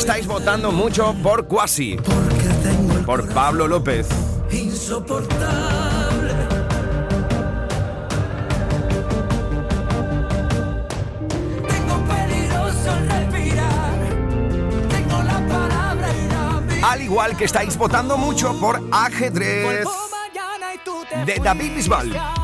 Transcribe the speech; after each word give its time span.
estáis 0.00 0.26
votando 0.26 0.72
mucho 0.72 1.14
por 1.22 1.46
Quasi. 1.46 1.98
Por 3.04 3.28
Pablo 3.34 3.68
López. 3.68 4.08
Insoportable. 4.50 6.34
Tengo 11.68 12.04
peligroso 12.08 12.90
respirar. 13.08 13.98
Tengo 14.88 15.22
la 15.22 15.46
palabra 15.46 16.08
y 16.16 16.80
la 16.80 16.88
Al 16.90 17.02
igual 17.02 17.36
que 17.36 17.44
estáis 17.44 17.76
votando 17.76 18.16
mucho 18.16 18.58
por 18.58 18.80
Ajedrez 18.90 19.86
de 21.26 21.34
David 21.40 21.74
Bisbal. 21.74 22.39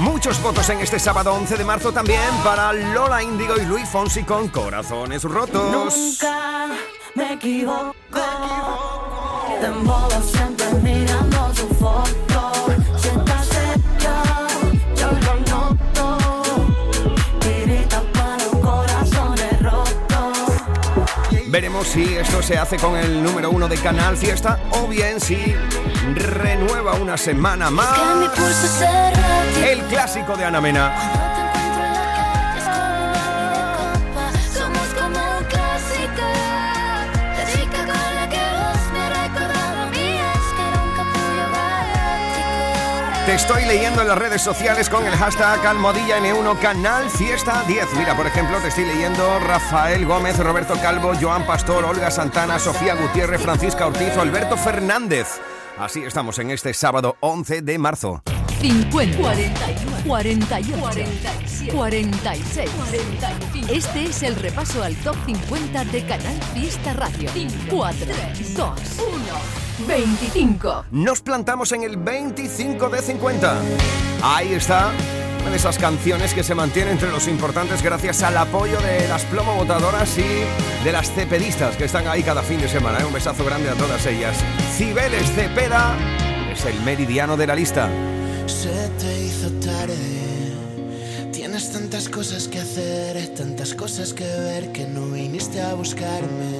Muchos 0.00 0.40
votos 0.42 0.66
en 0.70 0.80
este 0.80 0.98
sábado 0.98 1.34
11 1.34 1.58
de 1.58 1.64
marzo 1.64 1.92
también 1.92 2.20
para 2.42 2.72
Lola 2.72 3.22
Índigo 3.22 3.54
y 3.58 3.66
Luis 3.66 3.86
Fonsi 3.86 4.24
con 4.24 4.48
Corazones 4.48 5.24
Rotos. 5.24 5.94
Nunca 5.94 6.68
me 7.14 7.34
equivoco. 7.34 7.94
Te 9.60 9.66
embobas 9.66 10.24
siempre 10.24 10.72
mirando 10.82 11.52
tu 11.52 11.74
foto. 11.74 12.52
Si 12.96 13.08
estás 13.08 13.46
seria, 13.46 14.22
yo 14.96 15.10
lo 15.10 15.34
noto. 15.50 16.18
Tirita 17.40 18.02
para 18.14 18.38
los 18.38 18.56
corazones 18.56 19.62
rotos. 19.62 20.48
Veremos 21.48 21.86
si 21.86 22.14
esto 22.14 22.40
se 22.42 22.56
hace 22.56 22.78
con 22.78 22.96
el 22.96 23.22
número 23.22 23.50
uno 23.50 23.68
de 23.68 23.76
Canal 23.76 24.16
Fiesta 24.16 24.60
o 24.70 24.86
bien 24.86 25.20
si 25.20 25.54
renueva 26.14 26.94
una 26.94 27.16
semana 27.16 27.70
más 27.70 27.98
el 29.64 29.80
clásico 29.84 30.36
de 30.36 30.44
Ana 30.44 30.60
Mena. 30.60 30.92
Te 43.26 43.36
estoy 43.36 43.64
leyendo 43.64 44.02
en 44.02 44.08
las 44.08 44.18
redes 44.18 44.42
sociales 44.42 44.88
con 44.88 45.06
el 45.06 45.14
hashtag 45.14 45.64
Almodilla 45.64 46.18
N1 46.18 46.58
Canal 46.58 47.08
Fiesta 47.10 47.62
10. 47.68 47.94
Mira, 47.96 48.16
por 48.16 48.26
ejemplo, 48.26 48.58
te 48.58 48.68
estoy 48.68 48.86
leyendo 48.86 49.38
Rafael 49.38 50.04
Gómez, 50.04 50.36
Roberto 50.38 50.74
Calvo, 50.82 51.12
Joan 51.20 51.46
Pastor, 51.46 51.84
Olga 51.84 52.10
Santana, 52.10 52.58
Sofía 52.58 52.94
Gutiérrez, 52.94 53.40
Francisca 53.40 53.86
Ortiz, 53.86 54.16
Alberto 54.16 54.56
Fernández. 54.56 55.40
Así 55.80 56.02
estamos 56.02 56.38
en 56.38 56.50
este 56.50 56.74
sábado 56.74 57.16
11 57.20 57.62
de 57.62 57.78
marzo. 57.78 58.22
50, 58.60 59.16
41, 59.16 59.96
48, 60.06 60.78
47, 60.78 61.72
46, 61.72 62.70
45. 62.70 63.72
Este 63.72 64.04
es 64.04 64.22
el 64.22 64.36
repaso 64.36 64.82
al 64.82 64.94
top 64.96 65.16
50 65.24 65.84
de 65.86 66.04
Canal 66.04 66.42
Fiesta 66.52 66.92
Radio. 66.92 67.30
4, 67.70 68.06
2, 68.56 68.80
1, 69.78 69.88
25. 69.88 70.84
Nos 70.90 71.22
plantamos 71.22 71.72
en 71.72 71.84
el 71.84 71.96
25 71.96 72.90
de 72.90 73.00
50. 73.00 73.58
Ahí 74.22 74.52
está. 74.52 74.92
Una 75.40 75.50
de 75.50 75.56
esas 75.56 75.78
canciones 75.78 76.34
que 76.34 76.42
se 76.42 76.54
mantiene 76.54 76.90
entre 76.90 77.10
los 77.10 77.26
importantes 77.26 77.82
gracias 77.82 78.22
al 78.22 78.36
apoyo 78.36 78.78
de 78.80 79.08
las 79.08 79.24
plomo 79.24 79.54
votadoras 79.54 80.18
y 80.18 80.84
de 80.84 80.92
las 80.92 81.10
cepedistas 81.12 81.76
que 81.76 81.84
están 81.84 82.06
ahí 82.06 82.22
cada 82.22 82.42
fin 82.42 82.60
de 82.60 82.68
semana. 82.68 82.98
¿eh? 83.00 83.04
Un 83.06 83.12
besazo 83.12 83.44
grande 83.44 83.70
a 83.70 83.74
todas 83.74 84.04
ellas. 84.04 84.36
Cibeles 84.76 85.30
Cepeda 85.32 85.96
es 86.52 86.64
el 86.66 86.78
meridiano 86.82 87.38
de 87.38 87.46
la 87.46 87.54
lista. 87.54 87.88
Se 88.46 88.68
te 88.98 89.24
hizo 89.24 89.50
tarde. 89.64 89.96
Tienes 91.32 91.72
tantas 91.72 92.08
cosas 92.10 92.46
que 92.46 92.60
hacer, 92.60 93.28
tantas 93.34 93.72
cosas 93.74 94.12
que 94.12 94.24
ver 94.24 94.72
que 94.72 94.86
no 94.86 95.06
viniste 95.08 95.60
a 95.62 95.72
buscarme. 95.72 96.50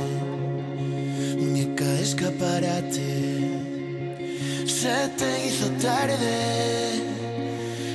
Muñeca 1.38 1.84
escaparate. 2.00 3.40
Se 4.66 5.08
te 5.19 5.46
hizo 5.46 5.69
tarde. 5.82 7.09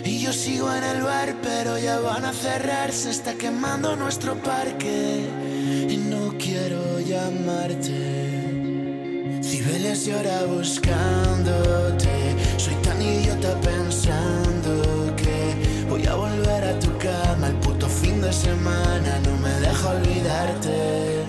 Y 0.06 0.20
yo 0.20 0.32
sigo 0.32 0.72
en 0.72 0.84
el 0.84 1.02
bar, 1.02 1.36
pero 1.42 1.80
ya 1.80 2.00
van 2.00 2.26
a 2.26 2.32
cerrar. 2.32 2.92
Se 2.92 3.10
está 3.10 3.34
quemando 3.34 3.96
nuestro 3.96 4.36
parque. 4.36 5.26
Y 5.90 5.98
no 5.98 6.36
quiero 6.38 7.00
llamarte. 7.00 7.90
Cibeles 9.42 10.06
llora 10.06 10.44
buscándote. 10.46 12.36
Soy 12.58 12.76
tan 12.84 13.02
idiota 13.02 13.60
pensando 13.62 15.16
que 15.16 15.88
voy 15.90 16.06
a 16.06 16.14
volver 16.14 16.64
a 16.66 16.80
tu 16.80 16.96
cama 17.00 17.48
el 17.48 17.56
puto 17.56 17.90
fin 17.90 18.22
de 18.22 18.32
semana. 18.32 19.20
No 19.26 19.36
me 19.38 19.60
deja 19.60 19.90
olvidarte. 19.90 21.26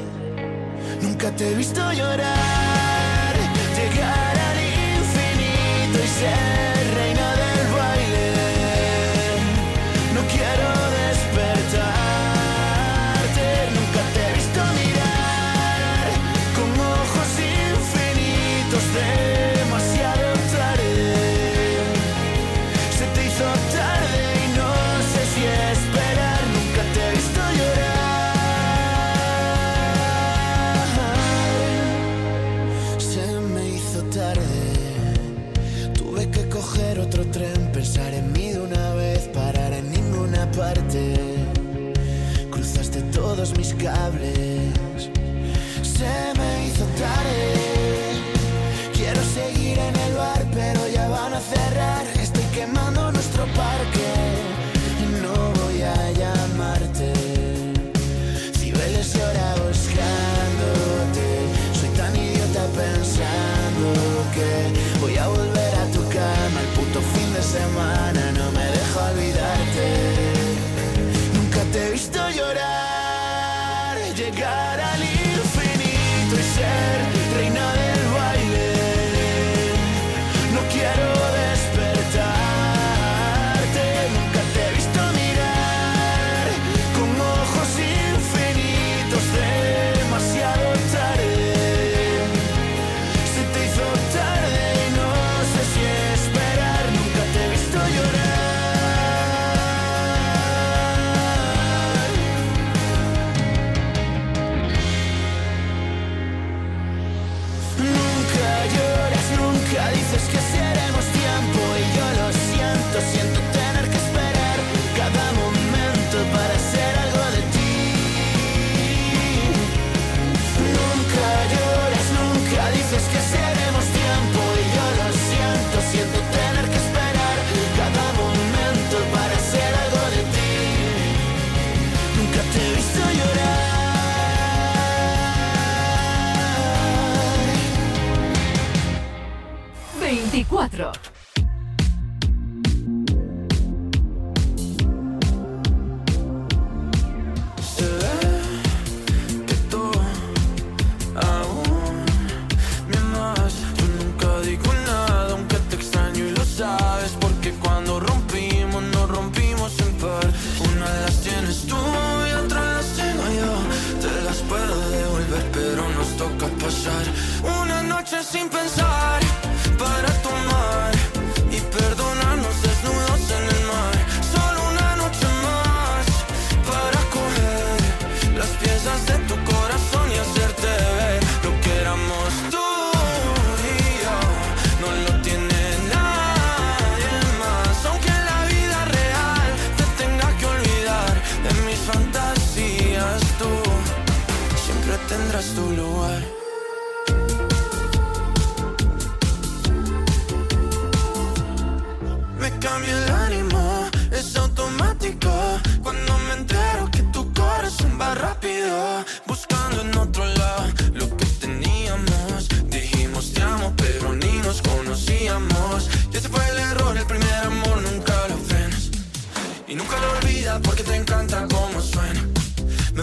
Nunca 1.01 1.31
te 1.35 1.51
he 1.51 1.55
visto 1.55 1.81
llorar, 1.93 3.35
llegar 3.75 4.39
al 4.49 4.59
infinito 4.61 5.99
y 6.05 6.09
ser 6.21 6.56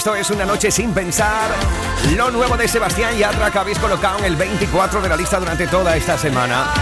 Esto 0.00 0.14
es 0.14 0.30
Una 0.30 0.46
Noche 0.46 0.70
Sin 0.70 0.94
Pensar. 0.94 1.50
Lo 2.16 2.30
nuevo 2.30 2.56
de 2.56 2.66
Sebastián 2.66 3.18
Yatra 3.18 3.50
que 3.50 3.58
habéis 3.58 3.78
colocado 3.78 4.20
en 4.20 4.24
el 4.24 4.34
24 4.34 5.02
de 5.02 5.08
la 5.10 5.14
lista 5.14 5.38
durante 5.38 5.66
toda 5.66 5.94
esta 5.94 6.16
semana. 6.16 6.72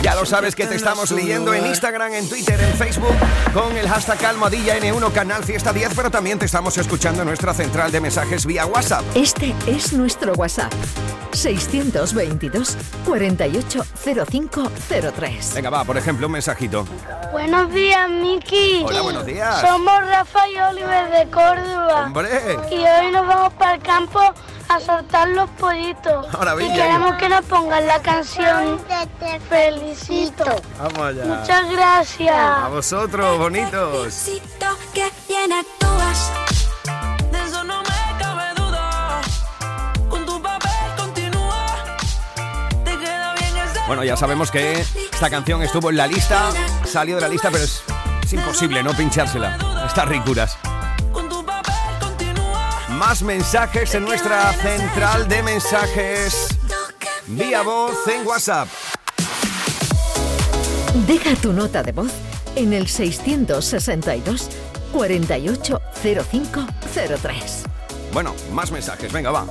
Ya 0.00 0.14
lo 0.14 0.24
sabes 0.24 0.54
que 0.54 0.64
te 0.68 0.76
estamos 0.76 1.10
leyendo 1.10 1.52
en 1.54 1.66
Instagram, 1.66 2.14
en 2.14 2.28
Twitter, 2.28 2.60
en 2.60 2.74
Facebook, 2.74 3.16
con 3.52 3.76
el 3.76 3.88
hashtag 3.88 4.24
Almohadilla 4.26 4.78
N1 4.78 5.12
Canal 5.12 5.42
Fiesta 5.42 5.72
10, 5.72 5.94
pero 5.96 6.08
también 6.08 6.38
te 6.38 6.44
estamos 6.44 6.78
escuchando 6.78 7.22
en 7.22 7.26
nuestra 7.26 7.52
central 7.52 7.90
de 7.90 8.00
mensajes 8.00 8.46
vía 8.46 8.64
WhatsApp. 8.64 9.02
Este 9.16 9.56
es 9.66 9.92
nuestro 9.92 10.34
WhatsApp. 10.34 10.72
622 11.34 12.76
480503. 13.04 15.54
Venga, 15.54 15.70
va, 15.70 15.84
por 15.84 15.96
ejemplo, 15.96 16.26
un 16.26 16.32
mensajito. 16.32 16.86
Buenos 17.32 17.72
días, 17.72 18.08
Miki. 18.08 18.84
Hola, 18.86 19.00
buenos 19.02 19.26
días. 19.26 19.60
Somos 19.60 20.06
Rafa 20.06 20.48
y 20.48 20.56
Oliver 20.58 21.10
de 21.10 21.28
Córdoba. 21.30 22.04
¡Hombre! 22.06 22.28
Y 22.70 22.76
hoy 22.76 23.10
nos 23.12 23.26
vamos 23.26 23.52
para 23.54 23.74
el 23.74 23.82
campo 23.82 24.20
a 24.68 24.80
soltar 24.80 25.28
los 25.28 25.50
pollitos. 25.50 26.32
Maravilla. 26.32 26.72
Y 26.72 26.76
queremos 26.76 27.16
que 27.16 27.28
nos 27.28 27.44
pongan 27.44 27.86
la 27.86 28.00
canción 28.00 28.80
Te 29.18 29.38
felicito. 29.40 30.44
Vamos 30.78 30.98
allá. 30.98 31.24
Muchas 31.24 31.70
gracias. 31.70 32.36
A 32.36 32.68
vosotros, 32.68 33.38
bonitos. 33.38 34.14
Felicito 34.14 34.66
que 34.92 35.10
bien 35.28 35.52
actúas. 35.52 36.30
Bueno, 43.86 44.02
ya 44.02 44.16
sabemos 44.16 44.50
que 44.50 44.80
esta 44.80 45.28
canción 45.28 45.62
estuvo 45.62 45.90
en 45.90 45.98
la 45.98 46.06
lista, 46.06 46.50
salió 46.84 47.16
de 47.16 47.20
la 47.20 47.28
lista, 47.28 47.50
pero 47.50 47.64
es, 47.64 47.82
es 48.22 48.32
imposible 48.32 48.82
no 48.82 48.94
pinchársela. 48.94 49.58
Estas 49.86 50.08
ricuras. 50.08 50.56
Más 52.90 53.22
mensajes 53.22 53.94
en 53.94 54.04
nuestra 54.04 54.54
central 54.54 55.28
de 55.28 55.42
mensajes 55.42 56.48
vía 57.26 57.60
voz 57.62 58.08
en 58.08 58.26
WhatsApp. 58.26 58.68
Deja 61.06 61.34
tu 61.36 61.52
nota 61.52 61.82
de 61.82 61.92
voz 61.92 62.10
en 62.56 62.72
el 62.72 62.88
662 62.88 64.48
480503. 64.92 67.64
Bueno, 68.12 68.34
más 68.52 68.70
mensajes, 68.70 69.12
venga, 69.12 69.30
va. 69.30 69.44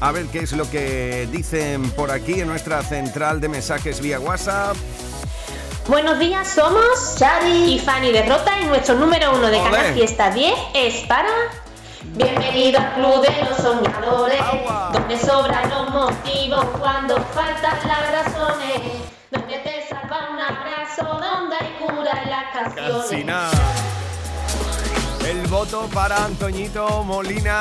A 0.00 0.12
ver 0.12 0.26
qué 0.26 0.40
es 0.40 0.52
lo 0.52 0.70
que 0.70 1.28
dicen 1.32 1.90
por 1.90 2.12
aquí 2.12 2.40
en 2.40 2.46
nuestra 2.46 2.82
central 2.82 3.40
de 3.40 3.48
mensajes 3.48 4.00
vía 4.00 4.20
WhatsApp. 4.20 4.76
Buenos 5.88 6.18
días, 6.20 6.46
somos 6.46 7.16
Xavi 7.18 7.74
y 7.74 7.78
Fanny 7.80 8.12
de 8.12 8.22
Rota 8.22 8.60
y 8.60 8.66
nuestro 8.66 8.94
número 8.94 9.34
uno 9.34 9.48
de. 9.48 9.58
Canal 9.58 9.94
Fiesta 9.94 10.30
10 10.30 10.54
es 10.74 11.06
para... 11.06 11.28
Bienvenido 12.14 12.78
al 12.78 12.94
Club 12.94 13.22
de 13.22 13.44
los 13.44 13.56
Soñadores, 13.56 14.40
Agua. 14.40 14.90
donde 14.92 15.18
sobran 15.18 15.68
los 15.68 15.90
motivos 15.90 16.64
cuando 16.78 17.16
faltan 17.34 17.78
las 17.86 18.24
razones, 18.24 18.80
donde 19.30 19.58
te 19.58 19.86
salva 19.88 20.28
un 20.32 20.40
abrazo, 20.40 21.04
donde 21.04 21.56
hay 21.56 21.76
cura 21.78 22.22
en 22.22 22.30
las 22.30 22.52
canciones. 22.52 23.02
Casi 23.02 23.24
nada. 23.24 23.50
El 25.28 25.46
voto 25.48 25.88
para 25.92 26.24
Antoñito 26.24 27.02
Molina. 27.04 27.60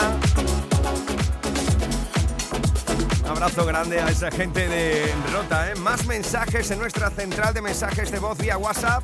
Un 3.27 3.33
abrazo 3.33 3.65
grande 3.65 3.99
a 3.99 4.07
esa 4.07 4.31
gente 4.31 4.69
de 4.69 5.13
Rota, 5.33 5.69
¿eh? 5.69 5.75
Más 5.75 6.05
mensajes 6.05 6.71
en 6.71 6.79
nuestra 6.79 7.09
central 7.09 7.53
de 7.53 7.61
mensajes 7.61 8.09
de 8.09 8.19
voz 8.19 8.37
vía 8.37 8.57
WhatsApp. 8.57 9.03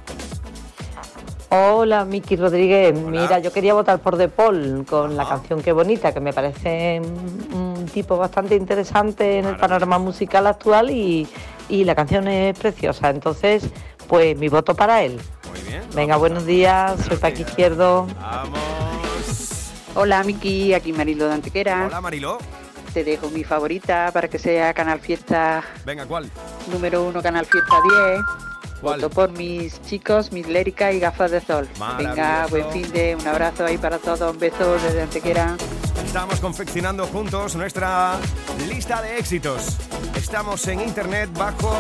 Hola, 1.49 2.05
Miki 2.05 2.37
Rodríguez. 2.37 2.97
Hola. 2.97 3.21
Mira, 3.21 3.39
yo 3.39 3.51
quería 3.51 3.73
votar 3.73 3.99
por 3.99 4.15
De 4.15 4.29
Paul 4.29 4.85
con 4.89 5.17
la 5.17 5.27
canción 5.27 5.61
Qué 5.61 5.73
Bonita, 5.73 6.13
que 6.13 6.21
me 6.21 6.31
parece 6.31 7.01
un 7.53 7.85
tipo 7.93 8.15
bastante 8.15 8.55
interesante 8.55 9.39
en 9.39 9.45
el 9.45 9.57
panorama 9.57 9.99
musical 9.99 10.47
actual 10.47 10.89
y, 10.89 11.27
y 11.67 11.83
la 11.83 11.93
canción 11.93 12.25
es 12.29 12.57
preciosa. 12.57 13.09
Entonces, 13.09 13.65
pues 14.07 14.37
mi 14.37 14.47
voto 14.47 14.73
para 14.73 15.03
él. 15.03 15.19
Muy 15.51 15.59
bien. 15.69 15.83
Venga, 15.93 16.15
buenos 16.15 16.45
días. 16.45 16.97
Soy 17.09 17.17
Paqui. 17.17 17.41
Izquierdo. 17.41 18.07
Vamos. 18.21 19.73
Hola 19.95 20.23
Miki, 20.23 20.73
aquí 20.73 20.93
Marilo 20.93 21.27
de 21.27 21.33
Antequera. 21.33 21.87
Hola 21.87 21.99
Mariló. 21.99 22.37
Te 22.93 23.03
dejo 23.03 23.29
mi 23.31 23.43
favorita 23.43 24.11
para 24.13 24.27
que 24.27 24.37
sea 24.37 24.73
Canal 24.73 24.99
Fiesta 24.99 25.63
Venga, 25.83 26.05
¿cuál? 26.05 26.29
número 26.71 27.03
uno, 27.03 27.23
Canal 27.23 27.45
Fiesta 27.45 27.75
10. 27.81 28.21
¿Cuál? 28.81 29.01
Voto 29.01 29.09
por 29.09 29.31
mis 29.31 29.81
chicos, 29.81 30.31
mis 30.31 30.47
léricas 30.47 30.93
y 30.93 30.99
gafas 30.99 31.31
de 31.31 31.41
sol. 31.41 31.67
Venga, 31.97 32.45
buen 32.47 32.69
fin 32.69 32.91
de, 32.91 33.15
un 33.15 33.25
abrazo 33.25 33.65
ahí 33.65 33.77
para 33.77 33.97
todos, 33.97 34.21
un 34.33 34.37
beso 34.37 34.73
desde 34.73 35.01
Antequera. 35.01 35.55
Estamos 36.05 36.39
confeccionando 36.39 37.07
juntos 37.07 37.55
nuestra 37.55 38.19
lista 38.67 39.01
de 39.01 39.17
éxitos. 39.17 39.77
Estamos 40.15 40.67
en 40.67 40.81
internet 40.81 41.29
bajo 41.33 41.75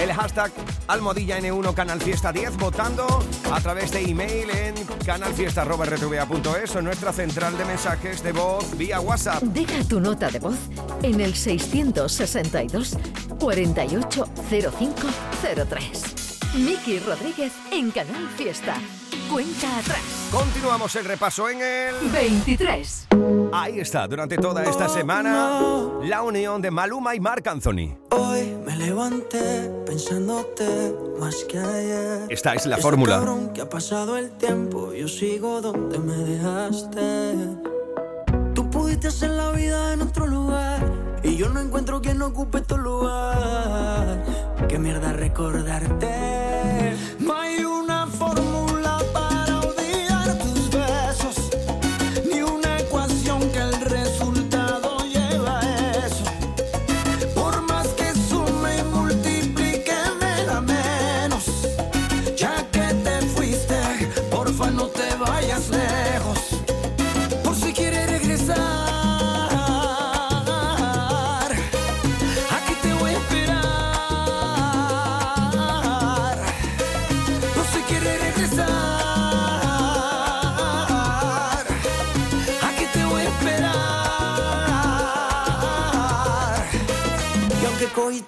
el 0.00 0.12
hashtag 0.12 0.50
almohadilla 0.86 1.38
N1 1.38 1.74
Canal 1.74 2.00
Fiesta 2.00 2.32
10 2.32 2.56
votando 2.56 3.06
a 3.52 3.60
través 3.60 3.92
de 3.92 4.00
email 4.00 4.50
en 4.50 4.74
canalfiesta.rtva.es 5.04 6.76
o 6.76 6.82
nuestra 6.82 7.12
central 7.12 7.56
de 7.56 7.64
mensajes 7.64 8.22
de 8.22 8.32
voz 8.32 8.76
vía 8.76 9.00
WhatsApp. 9.00 9.42
Deja 9.42 9.82
tu 9.84 10.00
nota 10.00 10.30
de 10.30 10.38
voz 10.38 10.56
en 11.02 11.20
el 11.20 11.34
662 11.34 12.96
480503. 13.38 16.37
Miki 16.54 16.98
Rodríguez 17.00 17.52
en 17.70 17.90
Canal 17.90 18.28
Fiesta. 18.36 18.74
Cuenta 19.30 19.78
atrás. 19.78 20.00
Continuamos 20.32 20.94
el 20.96 21.04
repaso 21.04 21.48
en 21.48 21.60
el 21.60 21.94
23. 22.10 23.08
Ahí 23.52 23.80
está, 23.80 24.08
durante 24.08 24.36
toda 24.38 24.64
esta 24.64 24.88
semana, 24.88 25.50
la 26.02 26.22
unión 26.22 26.62
de 26.62 26.70
Maluma 26.70 27.14
y 27.14 27.20
Marc 27.20 27.46
Anthony. 27.46 27.96
Hoy 28.10 28.56
me 28.64 28.76
levanté 28.76 29.70
pensándote 29.86 30.94
más 31.20 31.36
que 31.44 31.58
ayer. 31.58 32.26
Esta 32.30 32.54
es 32.54 32.64
la 32.66 32.76
Está 32.76 32.88
fórmula. 32.88 33.16
cabrón 33.16 33.52
que 33.52 33.60
ha 33.60 33.68
pasado 33.68 34.16
el 34.16 34.30
tiempo, 34.38 34.92
yo 34.94 35.08
sigo 35.08 35.60
donde 35.60 35.98
me 35.98 36.14
dejaste. 36.16 37.34
Tú 38.54 38.70
pudiste 38.70 39.08
hacer 39.08 39.30
la 39.30 39.50
vida 39.52 39.92
en 39.92 40.02
otro 40.02 40.26
lugar 40.26 40.67
y 41.22 41.36
yo 41.36 41.48
no 41.48 41.60
encuentro 41.60 42.00
quien 42.00 42.20
ocupe 42.22 42.60
tu 42.60 42.76
lugar. 42.76 44.24
Qué 44.68 44.78
mierda 44.78 45.12
recordarte. 45.12 46.96
No 47.20 47.34
hay 47.34 47.64
una 47.64 48.06
fórmula 48.06 48.57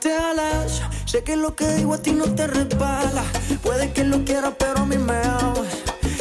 cogiste 0.00 0.14
alas, 0.14 0.82
sé 1.04 1.22
que 1.22 1.36
lo 1.36 1.54
que 1.54 1.66
digo 1.74 1.94
a 1.94 1.98
ti 1.98 2.12
no 2.12 2.24
te 2.34 2.46
resbala. 2.46 3.22
Puede 3.62 3.92
que 3.92 4.04
lo 4.04 4.24
quieras, 4.24 4.54
pero 4.58 4.80
a 4.80 4.86
mí 4.86 4.96
me 4.96 5.16
amas. 5.16 5.68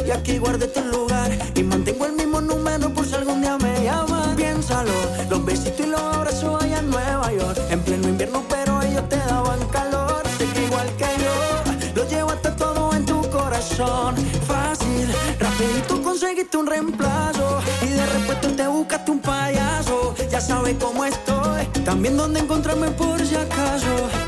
Y 0.06 0.12
aquí 0.12 0.38
guardé 0.38 0.68
tu 0.68 0.82
lugar 0.82 1.32
y 1.56 1.64
mantengo 1.64 2.06
el 2.06 2.14
mismo 2.14 2.42
número 2.42 2.94
por 2.94 3.06
si 3.06 3.16
algún 3.16 3.42
día 3.42 3.58
me 3.58 3.84
llamas. 3.84 4.36
Piénsalo, 4.36 4.92
los 5.30 5.46
besitos 5.46 5.80
y 5.86 5.90
los 5.90 6.02
abrazos 6.02 6.64
allá 6.64 6.80
en 6.80 6.90
Nueva 6.90 7.32
York. 7.32 7.60
En 7.70 7.82
pleno 7.82 8.10
invierno, 8.10 8.44
pero 8.50 8.82
ellos 8.82 9.08
te 9.08 9.18
daban 9.18 9.60
calor. 9.68 10.24
Sé 10.38 10.46
que 10.54 10.66
igual 10.66 10.88
que 10.98 11.10
yo, 11.24 11.94
lo 11.96 12.10
llevaste 12.10 12.52
todo 12.52 12.94
en 12.94 13.06
tu 13.06 13.22
corazón. 13.30 14.16
Fácil, 14.48 15.08
rapidito 15.40 16.02
conseguiste 16.02 16.58
un 16.58 16.68
reemplazo. 16.68 17.62
Y 17.82 17.90
de 17.90 18.06
repente 18.06 18.50
te 18.50 18.68
buscaste 18.68 19.12
un 19.12 19.20
payaso. 19.20 20.16
Ya 20.32 20.42
sabes 20.42 20.76
cómo 20.80 21.06
estoy, 21.06 21.29
también 21.90 22.16
dónde 22.16 22.40
encontrarme 22.40 22.92
por 22.92 23.20
si 23.26 23.34
acaso. 23.34 24.19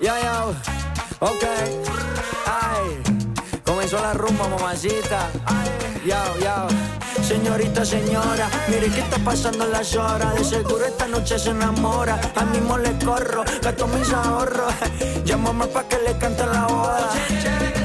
Yo, 0.00 0.12
yo, 0.22 0.54
ok, 1.20 1.44
ay, 2.46 3.02
comenzó 3.64 3.98
la 3.98 4.12
rumba, 4.12 4.46
mamacita. 4.46 5.30
Ay, 5.46 5.70
yo, 6.04 6.16
yo. 6.38 7.22
Señorita, 7.22 7.82
señora, 7.84 8.48
mire 8.68 8.90
qué 8.90 9.00
está 9.00 9.18
pasando 9.18 9.66
las 9.66 9.96
horas. 9.96 10.34
De 10.34 10.44
seguro 10.44 10.84
esta 10.84 11.08
noche 11.08 11.38
se 11.38 11.50
enamora. 11.50 12.20
A 12.34 12.44
mismo 12.44 12.76
le 12.76 12.92
corro, 13.04 13.42
gasto 13.62 13.86
mis 13.88 14.12
ahorros. 14.12 14.74
Llámame 15.24 15.66
pa' 15.68 15.84
que 15.88 15.98
le 15.98 16.18
cante 16.18 16.44
la 16.44 16.66
boda. 16.66 17.75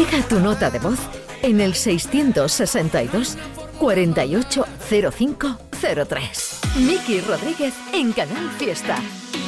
Deja 0.00 0.24
tu 0.26 0.40
nota 0.40 0.70
de 0.70 0.78
voz 0.78 0.98
en 1.42 1.60
el 1.60 1.74
662 1.74 3.36
480503. 3.78 6.60
Miki 6.76 7.20
Rodríguez 7.20 7.74
en 7.92 8.14
Canal 8.14 8.50
Fiesta. 8.52 8.96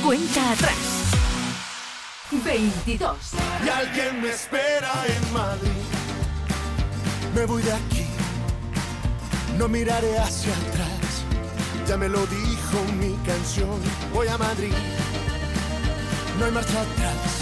Cuenta 0.04 0.52
atrás. 0.52 0.76
22. 2.44 3.16
Y 3.64 3.68
alguien 3.71 4.21
me 4.21 4.28
espera 4.28 4.92
en 5.06 5.32
Madrid. 5.32 5.71
Me 7.35 7.47
voy 7.47 7.62
de 7.62 7.73
aquí, 7.73 8.04
no 9.56 9.68
miraré 9.68 10.18
hacia 10.18 10.52
atrás. 10.52 11.25
Ya 11.88 11.97
me 11.97 12.11
lo 12.11 12.26
dijo 12.26 12.85
mi 12.99 13.14
canción. 13.25 13.80
Voy 14.12 14.28
a 14.28 14.37
Madrid, 14.37 14.75
no 16.38 16.44
hay 16.44 16.52
marcha 16.52 16.78
atrás. 16.78 17.40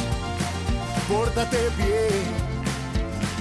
Pórtate 1.09 1.59
bien, 1.77 2.40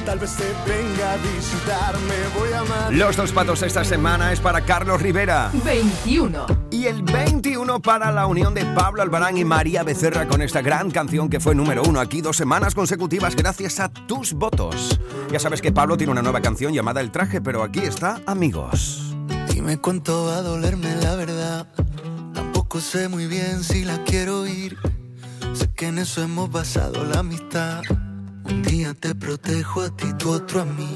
tal 0.05 0.19
vez 0.19 0.35
te 0.35 0.43
venga 0.69 1.13
a 1.13 1.17
visitarme. 1.17 2.15
Voy 2.37 2.53
a 2.53 2.63
Madrid. 2.63 2.97
Los 2.97 3.15
dos 3.15 3.31
patos 3.31 3.61
esta 3.63 3.83
semana 3.83 4.31
es 4.31 4.39
para 4.39 4.61
Carlos 4.61 5.01
Rivera. 5.01 5.51
21. 5.63 6.45
Y 6.71 6.85
el 6.85 7.01
21 7.03 7.81
para 7.81 8.11
la 8.11 8.27
unión 8.27 8.53
de 8.53 8.65
Pablo 8.65 9.01
Albarán 9.01 9.37
y 9.37 9.45
María 9.45 9.83
Becerra 9.83 10.27
con 10.27 10.41
esta 10.41 10.61
gran 10.61 10.91
canción 10.91 11.29
que 11.29 11.39
fue 11.39 11.55
número 11.55 11.83
uno 11.83 11.99
aquí 11.99 12.21
dos 12.21 12.37
semanas 12.37 12.75
consecutivas 12.75 13.35
gracias 13.35 13.79
a 13.79 13.89
tus 13.89 14.33
votos. 14.33 14.99
Ya 15.31 15.39
sabes 15.39 15.61
que 15.61 15.71
Pablo 15.71 15.97
tiene 15.97 16.11
una 16.11 16.21
nueva 16.21 16.41
canción 16.41 16.73
llamada 16.73 17.01
El 17.01 17.11
Traje, 17.11 17.41
pero 17.41 17.63
aquí 17.63 17.79
está, 17.79 18.21
amigos. 18.25 19.15
Dime 19.53 19.77
cuánto 19.77 20.25
va 20.25 20.37
a 20.37 20.41
dolerme 20.41 20.95
la 20.95 21.15
verdad. 21.15 21.67
Tampoco 22.33 22.79
sé 22.79 23.07
muy 23.07 23.27
bien 23.27 23.63
si 23.63 23.83
la 23.83 24.03
quiero 24.03 24.41
oír. 24.41 24.77
Sé 25.53 25.69
que 25.75 25.87
en 25.87 25.99
eso 25.99 26.21
hemos 26.21 26.51
basado 26.51 27.03
la 27.03 27.19
amistad. 27.19 27.81
Un 28.49 28.63
día 28.63 28.95
te 28.95 29.13
protejo 29.13 29.81
a 29.81 29.95
ti, 29.95 30.07
tú 30.17 30.31
otro 30.31 30.61
a 30.61 30.65
mí. 30.65 30.91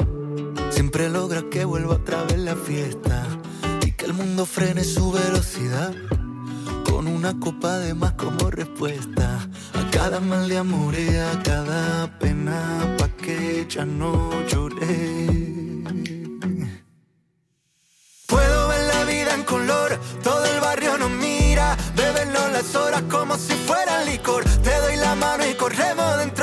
siempre 0.72 1.07
logra 1.10 1.43
que 1.51 1.65
vuelva 1.65 1.95
otra 1.95 2.24
vez 2.24 2.39
la 2.39 2.55
fiesta 2.55 3.27
y 3.86 3.91
que 3.91 4.05
el 4.05 4.13
mundo 4.13 4.45
frene 4.45 4.83
su 4.83 5.12
velocidad 5.12 5.93
con 6.89 7.07
una 7.07 7.39
copa 7.39 7.77
de 7.77 7.93
más 7.93 8.13
como 8.13 8.50
respuesta 8.50 9.48
a 9.74 9.91
cada 9.91 10.19
mal 10.19 10.50
de 10.50 10.57
amor 10.57 10.95
y 10.95 11.15
a 11.15 11.43
cada 11.43 12.17
pena 12.19 12.95
pa' 12.98 13.10
que 13.10 13.67
ya 13.69 13.86
no 13.86 14.31
lloré. 14.48 15.27
Puedo 18.25 18.67
ver 18.67 18.83
la 18.93 19.05
vida 19.05 19.36
en 19.36 19.43
color, 19.43 20.00
todo 20.24 20.43
el 20.45 20.60
barrio 20.60 20.98
nos 20.98 21.12
mira, 21.12 21.77
bebernos 21.95 22.51
las 22.51 22.75
horas 22.75 23.03
como 23.12 23.38
si 23.38 23.53
fuera 23.53 24.03
licor. 24.05 24.43
Te 24.63 24.75
doy 24.79 24.95
la 24.98 25.13
mano 25.15 25.43
y 25.48 25.53
corremos, 25.53 26.17
dentro 26.17 26.43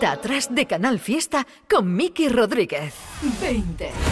cuenta 0.00 0.12
atrás 0.12 0.54
de 0.54 0.66
Canal 0.66 0.98
Fiesta 0.98 1.46
con 1.68 1.94
Miki 1.94 2.30
Rodríguez. 2.30 2.94
20. 3.40 4.09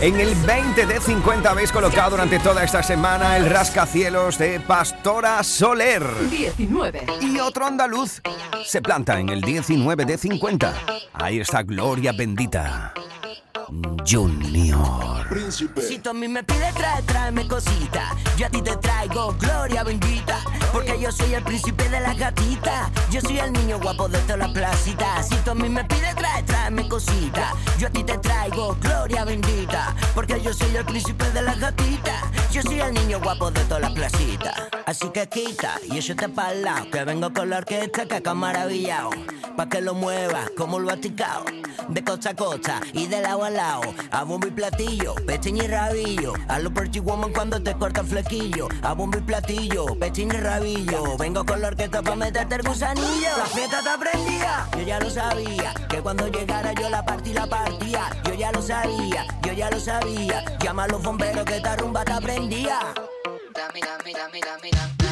En 0.00 0.20
el 0.20 0.32
20 0.46 0.86
de 0.86 1.00
50 1.00 1.50
habéis 1.50 1.72
colocado 1.72 2.10
durante 2.10 2.38
toda 2.38 2.62
esta 2.62 2.84
semana 2.84 3.36
el 3.36 3.50
rascacielos 3.50 4.38
de 4.38 4.60
Pastora 4.60 5.42
Soler. 5.42 6.04
19. 6.30 7.04
Y 7.20 7.40
otro 7.40 7.66
andaluz 7.66 8.22
se 8.64 8.80
planta 8.80 9.18
en 9.18 9.28
el 9.28 9.40
19 9.40 10.04
de 10.04 10.16
50. 10.16 10.74
Ahí 11.14 11.40
está 11.40 11.64
Gloria 11.64 12.12
Bendita. 12.12 12.94
Junior. 14.06 15.26
Si 15.50 15.98
tú 15.98 16.10
a 16.10 16.14
mí 16.14 16.26
me 16.26 16.42
pides 16.42 16.74
trae, 16.74 17.02
tráeme 17.02 17.46
cosita. 17.46 18.16
Yo 18.38 18.46
a 18.46 18.50
ti 18.50 18.62
te 18.62 18.74
traigo 18.76 19.34
gloria 19.38 19.84
bendita. 19.84 20.40
Porque 20.72 20.98
yo 20.98 21.12
soy 21.12 21.34
el 21.34 21.42
príncipe 21.42 21.88
de 21.88 22.00
las 22.00 22.16
gatitas. 22.16 22.90
Yo 23.10 23.20
soy 23.20 23.38
el 23.38 23.52
niño 23.52 23.78
guapo 23.78 24.08
de 24.08 24.18
toda 24.20 24.38
la 24.38 24.52
placita. 24.52 25.22
Si 25.22 25.36
tú 25.36 25.50
a 25.50 25.54
mí 25.54 25.68
me 25.68 25.84
pides 25.84 26.14
trae, 26.16 26.42
tráeme 26.44 26.88
cosita. 26.88 27.52
Yo 27.78 27.88
a 27.88 27.90
ti 27.90 28.04
te 28.04 28.16
traigo 28.18 28.74
gloria 28.80 29.24
bendita. 29.24 29.94
Porque 30.14 30.40
yo 30.40 30.52
soy 30.54 30.74
el 30.74 30.84
príncipe 30.86 31.30
de 31.30 31.42
las 31.42 31.60
gatitas. 31.60 32.22
Yo 32.50 32.62
soy 32.62 32.80
el 32.80 32.94
niño 32.94 33.20
guapo 33.20 33.50
de 33.50 33.60
toda 33.64 33.80
la 33.80 33.90
placita. 33.90 34.68
Así 34.86 35.10
que 35.10 35.28
quita 35.28 35.78
y 35.84 35.98
eso 35.98 36.16
te 36.16 36.28
para 36.30 36.54
lado. 36.54 36.90
Que 36.90 37.04
vengo 37.04 37.30
con 37.34 37.50
la 37.50 37.58
orquesta 37.58 38.06
que 38.06 38.14
acá 38.14 38.32
maravillado. 38.32 39.10
Pa' 39.56 39.68
que 39.68 39.82
lo 39.82 39.94
muevas 39.94 40.50
como 40.56 40.78
el 40.78 40.84
Vaticano. 40.84 41.44
De 41.88 42.04
costa 42.04 42.30
a 42.30 42.34
costa 42.34 42.80
y 42.92 43.06
de 43.06 43.20
lado 43.20 43.44
a 43.44 43.50
A 43.58 44.22
bombo 44.22 44.46
y 44.46 44.52
platillo, 44.52 45.16
pechín 45.26 45.56
y 45.56 45.66
rabillo. 45.66 46.32
A 46.46 46.60
lo 46.60 46.72
Perchi 46.72 47.00
Woman 47.00 47.32
cuando 47.32 47.60
te 47.60 47.74
corta 47.74 48.02
el 48.02 48.06
flequillo. 48.06 48.68
A 48.82 48.94
bombo 48.94 49.18
y 49.18 49.20
platillo, 49.20 49.86
pechín 49.98 50.28
y 50.32 50.36
rabillo. 50.36 51.16
Vengo 51.18 51.44
con 51.44 51.60
la 51.60 51.68
orquesta 51.68 52.00
pa' 52.00 52.14
meterte 52.14 52.54
el 52.54 52.62
gusanillo. 52.62 53.36
La 53.36 53.46
fiesta 53.46 53.82
te 53.82 53.88
aprendía, 53.88 54.68
yo 54.76 54.82
ya 54.82 55.00
lo 55.00 55.10
sabía. 55.10 55.74
Que 55.88 55.98
cuando 55.98 56.28
llegara 56.28 56.72
yo 56.72 56.88
la 56.88 57.04
partí, 57.04 57.32
la 57.32 57.48
partía. 57.48 58.08
Yo 58.24 58.34
ya 58.34 58.52
lo 58.52 58.62
sabía, 58.62 59.26
yo 59.42 59.52
ya 59.52 59.70
lo 59.70 59.80
sabía. 59.80 60.44
Llama 60.60 60.84
a 60.84 60.88
los 60.88 61.02
bomberos 61.02 61.44
que 61.44 61.56
esta 61.56 61.74
rumba 61.74 62.04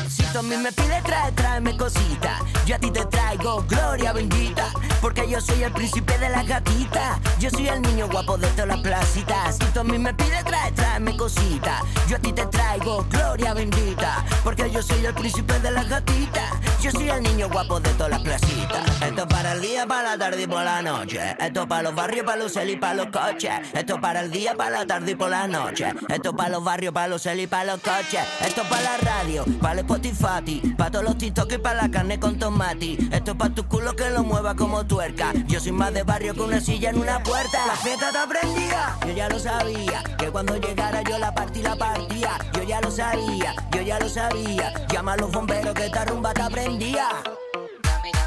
Si 0.09 0.23
tú 0.33 0.39
a 0.39 0.43
mí 0.43 0.57
me 0.57 0.71
pides 0.71 1.03
trae, 1.03 1.33
tráeme 1.33 1.77
cosita. 1.77 2.39
Yo 2.65 2.77
a 2.77 2.79
ti 2.79 2.93
te 2.93 3.05
traigo 3.07 3.65
gloria 3.69 4.13
bendita. 4.13 4.73
Porque 5.01 5.29
yo 5.29 5.41
soy 5.41 5.65
el 5.65 5.73
príncipe 5.73 6.17
de 6.19 6.29
las 6.29 6.47
gatitas. 6.47 7.19
Yo 7.41 7.51
soy 7.51 7.69
el 7.69 7.83
niño 7.83 8.09
guapo 8.09 8.39
de 8.39 8.47
todas 8.49 8.69
las 8.69 8.81
placitas. 8.81 9.57
Si 9.57 9.65
tú 9.67 9.81
a 9.81 9.85
mí 9.85 9.99
me 9.99 10.15
pides, 10.15 10.45
trae, 10.45 10.71
tráeme 10.73 11.17
cosita. 11.17 11.83
Yo 12.09 12.17
a 12.17 12.19
ti 12.21 12.33
te 12.33 12.47
traigo 12.47 13.05
gloria 13.11 13.53
bendita. 13.53 14.25
Porque 14.45 14.71
yo 14.71 14.81
soy 14.81 15.05
el 15.05 15.15
príncipe 15.15 15.59
de 15.59 15.71
las 15.73 15.89
gatitas. 15.89 16.53
Yo 16.81 16.93
soy 16.93 17.11
el 17.11 17.23
niño 17.23 17.49
guapo 17.49 17.81
de 17.81 17.91
todas 17.95 18.11
las 18.11 18.21
placitas. 18.23 19.03
Esto 19.03 19.23
es 19.23 19.27
para 19.27 19.53
el 19.53 19.61
día, 19.61 19.87
para 19.87 20.11
la 20.11 20.19
tarde 20.19 20.43
y 20.43 20.47
por 20.47 20.63
la 20.63 20.83
noche. 20.83 21.37
Esto 21.41 21.63
es 21.63 21.67
para 21.67 21.83
los 21.83 21.95
barrios, 21.97 22.25
para 22.25 22.37
los 22.39 22.53
cel 22.53 22.71
y 22.71 22.77
para 22.77 22.95
los 22.95 23.07
coches. 23.07 23.51
Esto 23.73 23.95
es 23.97 24.01
para 24.01 24.21
el 24.21 24.31
día, 24.31 24.55
para 24.55 24.71
la 24.71 24.87
tarde 24.87 25.13
y 25.13 25.15
por 25.17 25.31
la 25.31 25.49
noche. 25.49 25.93
Esto 26.09 26.31
es 26.31 26.37
para 26.37 26.51
los 26.51 26.63
barrios, 26.63 26.95
para 26.95 27.09
los 27.09 27.23
cel 27.23 27.41
y 27.41 27.47
para 27.49 27.65
los 27.65 27.81
coches. 27.81 28.21
Esto 28.44 28.62
es 28.62 28.68
para 28.68 28.83
la 28.83 28.96
radio, 28.99 29.44
para 29.61 29.75
el 29.75 29.79
Spotify, 29.81 30.75
para 30.77 30.90
todos 30.90 31.05
los 31.05 31.18
TikTok 31.18 31.53
y 31.53 31.59
para 31.59 31.83
la 31.83 31.90
carne 31.90 32.18
con 32.20 32.38
tomate. 32.38 32.99
Esto 33.11 33.33
es 33.33 33.37
para 33.37 33.55
tu 33.55 33.66
culo 33.66 33.94
que 33.96 34.11
lo 34.11 34.22
mueva 34.22 34.55
como 34.55 34.87
tuerca. 34.87 35.33
Yo 35.46 35.61
soy 35.61 35.72
más 35.72 35.92
de 35.92 36.03
barrio 36.03 36.35
que 36.35 36.40
una 36.40 36.61
silla 36.61 36.90
en 36.90 36.99
una 36.99 37.22
puerta. 37.22 37.66
La 37.66 37.77
fiesta 37.77 38.12
te 38.12 38.18
aprendía, 38.18 38.96
yo 39.07 39.12
ya 39.12 39.29
lo 39.29 39.38
sabía. 39.38 40.03
Que 40.18 40.31
cuando 40.31 40.57
llegara 40.57 41.03
yo 41.03 41.18
la 41.18 41.35
partí 41.35 41.62
la 41.62 41.77
partía. 41.77 42.38
Yo 42.53 42.62
ya 42.62 42.81
lo 42.81 42.90
sabía, 42.90 43.55
yo 43.72 43.83
ya 43.83 43.99
lo 43.99 44.09
sabía. 44.09 44.72
Llama 44.88 45.14
a 45.14 45.16
los 45.16 45.31
bomberos 45.33 45.75
que 45.75 45.87
esta 45.87 46.05
rumba 46.05 46.33
te 46.35 46.42
aprendía. 46.42 47.09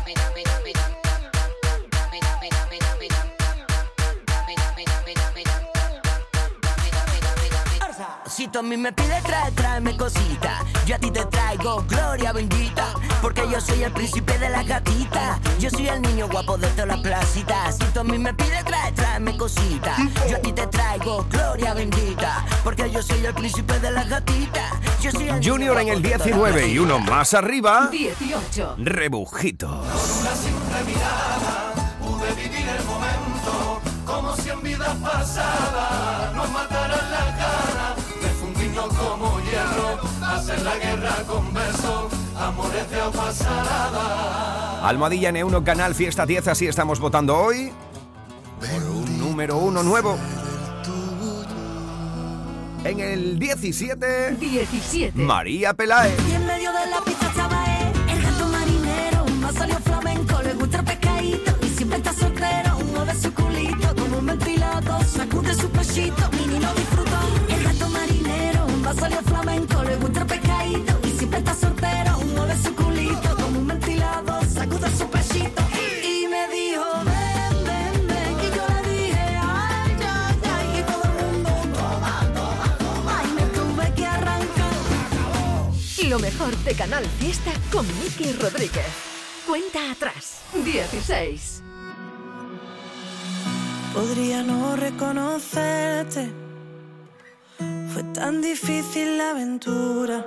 Si 0.06 0.89
tú 8.48 8.60
a 8.60 8.64
mí 8.64 8.78
me 8.78 8.94
pides, 8.94 9.22
trae, 9.24 9.52
tráeme 9.52 9.98
cosita. 9.98 10.64
Yo 10.86 10.96
a 10.96 11.00
ti 11.00 11.12
te 11.12 11.26
traigo 11.26 11.84
gloria 11.88 12.32
bendita. 12.32 12.94
Porque 13.22 13.42
yo 13.52 13.60
soy 13.60 13.84
el 13.84 13.92
príncipe 13.92 14.38
de 14.38 14.50
las 14.50 14.66
gatitas. 14.66 15.40
Yo 15.60 15.70
soy 15.70 15.90
el 15.90 16.02
niño 16.02 16.30
guapo 16.30 16.58
de 16.58 16.68
todas 16.70 16.88
las 16.88 17.00
placitas. 17.00 17.78
Si 17.78 17.84
tú 17.86 18.00
a 18.00 18.04
mí 18.04 18.18
me 18.18 18.34
pides, 18.34 18.64
trae, 18.64 18.92
tráeme 18.94 19.36
cosita. 19.36 19.96
Yo 20.30 20.38
a 20.38 20.40
ti 20.40 20.54
te 20.54 20.68
traigo 20.68 21.26
gloria 21.30 21.74
bendita. 21.74 22.46
Porque 22.64 22.90
yo 22.90 23.02
soy 23.02 23.26
el 23.26 23.34
príncipe 23.34 23.78
de 23.80 23.92
las 23.92 24.08
gatitas. 24.08 24.72
Yo 25.02 25.12
soy 25.12 25.28
el 25.28 25.40
niño 25.40 25.52
Junior 25.52 25.80
en 25.80 25.88
guapo 25.88 25.98
el 25.98 26.02
de 26.02 26.10
todas 26.10 26.28
las 26.28 26.38
19 26.56 26.68
y 26.68 26.80
uno 26.80 27.00
más 27.00 27.34
arriba. 27.34 27.90
18. 27.92 28.76
Rebujitos. 28.78 29.70
Una 30.22 30.36
simple 30.36 30.84
mirada 30.86 31.74
pude 32.00 32.32
vivir 32.36 32.70
el 32.70 32.86
momento 32.86 33.82
como 34.06 34.36
si 34.38 34.50
en 34.50 34.62
vidas 34.62 34.96
pasadas 34.96 36.09
hacer 40.50 40.64
la 40.64 40.78
guerra 40.78 41.16
con 41.28 41.54
besos 41.54 42.14
amores 42.36 42.90
de 42.90 42.98
pasada 43.16 44.88
Almohadilla 44.88 45.32
N1 45.32 45.64
Canal 45.64 45.94
Fiesta 45.94 46.26
10, 46.26 46.48
así 46.48 46.68
estamos 46.68 47.00
votando 47.00 47.38
hoy. 47.38 47.72
Por 48.60 48.84
un 48.84 49.20
número 49.20 49.58
uno 49.58 49.84
nuevo. 49.84 50.18
En 52.84 53.00
el 53.02 53.38
17, 53.38 54.38
17. 54.40 55.20
María 55.20 55.74
Pelae. 55.74 56.16
Y 56.30 56.34
en 56.34 56.46
medio 56.48 56.72
de 56.72 56.90
la 56.90 57.02
pista 57.02 57.28
estaba 57.28 57.66
el 58.10 58.22
gato 58.24 58.48
marinero, 58.48 59.26
más 59.42 59.54
salió 59.54 59.78
flamenco, 59.80 60.42
le 60.42 60.54
gusta 60.54 60.80
el 60.80 60.86
pescadito 60.86 61.52
y 61.62 61.70
siempre 61.70 61.98
está 61.98 62.14
soltero, 62.14 62.78
uno 62.90 63.06
de 63.06 63.16
su 63.16 63.34
culito, 63.34 63.96
como 63.96 64.18
un 64.20 64.26
ventilado, 64.26 65.04
sacude 65.04 65.54
su 65.54 65.70
pechito, 65.70 66.30
Lo 86.10 86.18
mejor 86.18 86.58
de 86.64 86.74
Canal 86.74 87.06
Fiesta 87.20 87.52
con 87.72 87.86
Miki 88.00 88.34
Rodríguez. 88.34 88.84
Cuenta 89.46 89.92
atrás. 89.92 90.40
16. 90.56 91.62
Podría 93.94 94.42
no 94.42 94.76
reconocerte. 94.76 96.32
Fue 97.94 98.02
tan 98.16 98.42
difícil 98.42 99.20
la 99.20 99.30
aventura. 99.30 100.26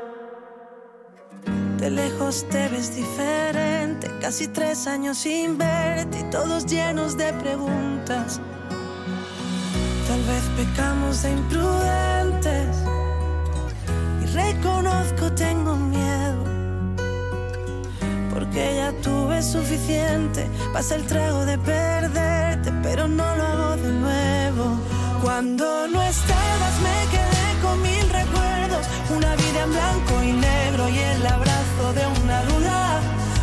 De 1.79 1.91
lejos 1.91 2.47
te 2.49 2.69
ves 2.69 2.95
diferente. 2.95 4.09
Casi 4.21 4.47
tres 4.47 4.87
años 4.87 5.19
sin 5.19 5.59
verte 5.59 6.21
y 6.21 6.31
todos 6.31 6.65
llenos 6.65 7.17
de 7.17 7.33
preguntas. 7.33 8.41
Tal 10.07 10.23
vez 10.23 10.45
pecamos 10.57 11.25
de 11.25 11.33
imprudentes. 11.33 12.22
Suficiente. 19.43 20.49
Pasa 20.73 20.95
el 20.95 21.05
trago 21.07 21.45
de 21.45 21.59
perderte, 21.59 22.73
pero 22.83 23.09
no 23.09 23.37
lo 23.37 23.43
hago 23.43 23.77
de 23.77 23.93
nuevo. 23.93 24.79
Cuando 25.23 25.89
no 25.89 26.01
estabas, 26.03 26.75
me 26.87 26.99
quedé 27.11 27.47
con 27.63 27.83
mil 27.83 28.09
recuerdos. 28.11 28.87
Una 29.11 29.35
vida 29.37 29.63
en 29.65 29.71
blanco 29.71 30.23
y 30.23 30.33
negro 30.33 30.89
y 30.89 30.99
el 30.99 31.27
abrazo 31.27 31.85
de 31.95 32.07
una 32.23 32.43
duda. 32.45 33.01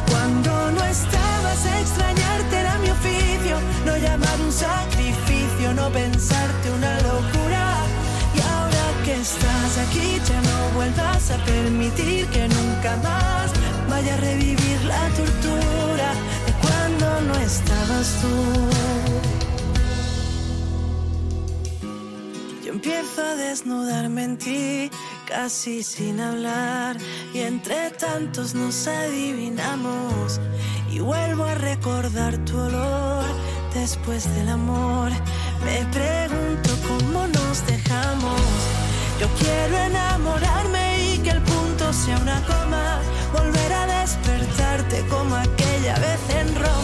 Cuando 0.10 0.72
no 0.72 0.84
estabas, 0.84 1.66
extrañarte 1.82 2.60
era 2.60 2.78
mi 2.80 2.90
oficio. 2.90 3.58
No 3.86 3.98
llamar 3.98 4.40
un 4.42 4.52
sacrificio, 4.52 5.74
no 5.74 5.90
pensarte 5.90 6.72
una 6.72 6.94
locura. 7.02 7.66
Y 8.36 8.40
ahora 8.42 8.86
que 9.06 9.16
estás 9.16 9.78
aquí, 9.86 10.22
ya 10.26 10.42
no 10.42 10.76
vuelvas 10.76 11.32
a 11.32 11.38
permitir 11.46 12.28
que 12.28 12.48
nunca 12.48 12.96
más 13.04 13.52
vaya 13.90 14.14
a 14.14 14.18
revivir 14.18 14.80
la 14.86 15.08
tortura 15.18 15.89
estabas 17.50 18.08
tú. 18.22 18.36
Yo 22.64 22.74
empiezo 22.74 23.24
a 23.24 23.36
desnudarme 23.36 24.24
en 24.24 24.38
ti, 24.38 24.92
casi 25.26 25.82
sin 25.82 26.20
hablar, 26.20 26.98
y 27.34 27.40
entre 27.40 27.90
tantos 27.92 28.54
nos 28.54 28.88
adivinamos. 28.88 30.40
Y 30.92 31.00
vuelvo 31.00 31.46
a 31.46 31.56
recordar 31.56 32.38
tu 32.46 32.58
olor 32.58 33.26
después 33.74 34.22
del 34.36 34.50
amor. 34.50 35.12
Me 35.66 35.78
pregunto 35.98 36.70
cómo 36.88 37.28
nos 37.28 37.66
dejamos. 37.66 38.42
Yo 39.20 39.28
quiero 39.40 39.76
enamorarme 39.92 41.14
y 41.14 41.18
que 41.18 41.32
el 41.32 41.42
punto 41.42 41.94
sea 41.94 42.18
una 42.20 42.40
coma. 42.46 43.02
Volver 43.34 43.74
a 43.74 44.02
despertarte 44.02 45.06
como 45.08 45.36
aquella 45.36 45.96
vez 46.00 46.22
en 46.42 46.56
Roma. 46.56 46.80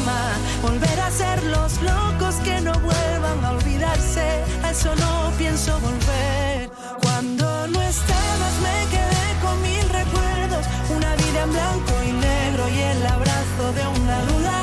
Volver 0.66 1.00
a 1.00 1.12
ser 1.12 1.44
los 1.44 1.80
locos 1.84 2.36
que 2.44 2.60
no 2.60 2.74
vuelvan 2.80 3.46
a 3.46 3.52
olvidarse. 3.52 4.26
A 4.64 4.72
eso 4.72 4.96
no 4.96 5.32
pienso 5.38 5.80
volver. 5.80 6.72
Cuando 7.04 7.68
no 7.68 7.80
estabas 7.84 8.54
me 8.66 8.78
quedé 8.94 9.26
con 9.44 9.62
mil 9.62 9.88
recuerdos. 10.00 10.66
Una 10.98 11.12
vida 11.22 11.44
en 11.44 11.52
blanco 11.52 11.94
y 12.10 12.12
negro 12.14 12.64
y 12.68 12.80
el 12.80 13.06
abrazo 13.06 13.64
de 13.78 13.84
una 14.02 14.18
duda. 14.32 14.60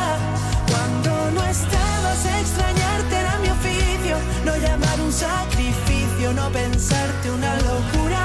Cuando 0.70 1.12
no 1.36 1.42
estabas 1.44 2.20
extrañarte 2.40 3.14
era 3.22 3.38
mi 3.38 3.50
oficio. 3.58 4.16
No 4.44 4.56
llamar 4.56 5.00
un 5.00 5.12
sacrificio, 5.12 6.32
no 6.32 6.50
pensarte 6.50 7.30
una 7.30 7.54
locura. 7.70 8.24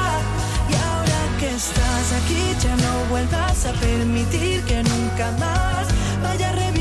Y 0.71 0.73
ahora 0.87 1.19
que 1.39 1.49
estás 1.53 2.05
aquí 2.19 2.43
ya 2.59 2.75
no 2.75 2.93
vuelvas 3.11 3.65
a 3.67 3.71
permitir 3.73 4.63
que 4.63 4.81
nunca 4.81 5.31
más 5.37 5.85
vaya 6.23 6.49
a 6.49 6.53
revivir 6.53 6.76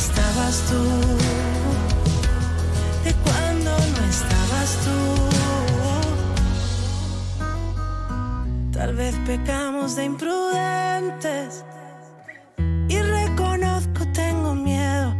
estabas 0.00 0.56
tú. 0.68 0.82
De 3.04 3.12
cuando 3.24 3.70
no 3.94 4.02
estabas 4.16 4.70
tú. 4.84 4.98
Tal 8.72 8.92
vez 8.94 9.14
pecamos 9.26 9.96
de 9.96 10.04
imprudentes. 10.04 11.64
Y 12.88 12.98
reconozco, 13.18 14.00
tengo 14.12 14.54
miedo, 14.54 15.14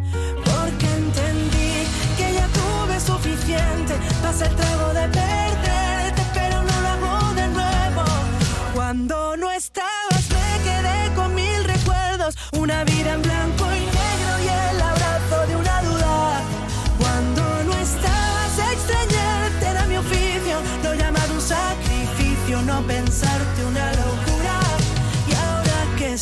porque 0.48 0.86
entendí 1.02 1.74
que 2.18 2.26
ya 2.38 2.46
tuve 2.60 2.96
suficiente. 3.00 3.94
Pasa 4.22 4.46
el 4.46 4.54
trago 4.56 4.88
de 4.94 5.06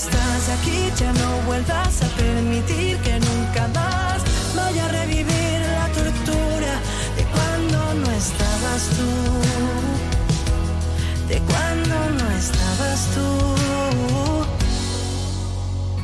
estás 0.03 0.49
aquí, 0.51 0.93
ya 0.97 1.13
no 1.13 1.43
vuelvas 1.47 2.03
a 2.03 2.09
permitir 2.17 2.99
que 2.99 3.19
nunca 3.19 3.67
más 3.75 4.23
vaya 4.55 4.85
a 4.85 4.89
revivir 4.89 5.61
la 5.79 5.89
tortura 5.89 6.73
de 7.17 7.25
cuando 7.35 7.79
no 7.95 8.11
estabas 8.13 8.83
tú, 8.97 9.11
de 11.29 11.39
cuando 11.41 11.97
no 12.19 12.31
estabas 12.31 13.01
tú. 13.15 14.38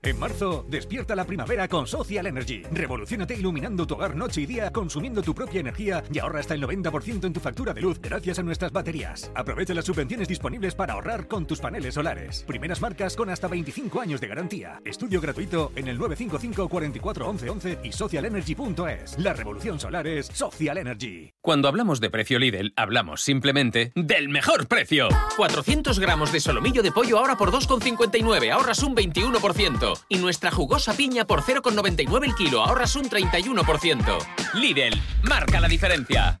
En 0.00 0.16
marzo, 0.16 0.64
despierta 0.68 1.16
la 1.16 1.24
primavera 1.24 1.66
con 1.66 1.88
Social 1.88 2.28
Energy. 2.28 2.62
Revolucionate 2.70 3.34
iluminando 3.34 3.84
tu 3.84 3.94
hogar 3.94 4.14
noche 4.14 4.42
y 4.42 4.46
día, 4.46 4.72
consumiendo 4.72 5.22
tu 5.22 5.34
propia 5.34 5.58
energía 5.58 6.04
y 6.12 6.20
ahorra 6.20 6.38
hasta 6.38 6.54
el 6.54 6.62
90% 6.62 7.24
en 7.24 7.32
tu 7.32 7.40
factura 7.40 7.74
de 7.74 7.80
luz 7.80 8.00
gracias 8.00 8.38
a 8.38 8.44
nuestras 8.44 8.70
baterías. 8.70 9.32
Aprovecha 9.34 9.74
las 9.74 9.86
subvenciones 9.86 10.28
disponibles 10.28 10.76
para 10.76 10.92
ahorrar 10.92 11.26
con 11.26 11.48
tus 11.48 11.58
paneles 11.58 11.94
solares. 11.94 12.44
Primeras 12.46 12.80
marcas 12.80 13.16
con 13.16 13.28
hasta 13.28 13.48
25 13.48 14.00
años 14.00 14.20
de 14.20 14.28
garantía. 14.28 14.80
Estudio 14.84 15.20
gratuito 15.20 15.72
en 15.74 15.88
el 15.88 15.98
955 15.98 16.68
44 16.68 17.28
11 17.28 17.50
11 17.50 17.78
y 17.82 17.90
socialenergy.es. 17.90 19.18
La 19.18 19.32
revolución 19.32 19.80
solar 19.80 20.06
es 20.06 20.26
Social 20.26 20.78
Energy. 20.78 21.32
Cuando 21.40 21.66
hablamos 21.66 21.98
de 22.00 22.10
precio 22.10 22.38
Lidl, 22.38 22.72
hablamos 22.76 23.22
simplemente 23.22 23.90
del 23.96 24.28
mejor 24.28 24.68
precio. 24.68 25.08
400 25.36 25.98
gramos 25.98 26.30
de 26.30 26.38
solomillo 26.38 26.84
de 26.84 26.92
pollo 26.92 27.18
ahora 27.18 27.36
por 27.36 27.50
2,59, 27.50 28.52
ahorras 28.52 28.84
un 28.84 28.94
21%. 28.94 29.87
Y 30.08 30.18
nuestra 30.18 30.50
jugosa 30.50 30.94
piña 30.94 31.26
por 31.26 31.42
0,99 31.42 32.24
el 32.24 32.34
kilo, 32.34 32.62
ahorras 32.62 32.96
un 32.96 33.08
31%. 33.08 34.18
Lidl, 34.54 35.00
marca 35.22 35.60
la 35.60 35.68
diferencia. 35.68 36.40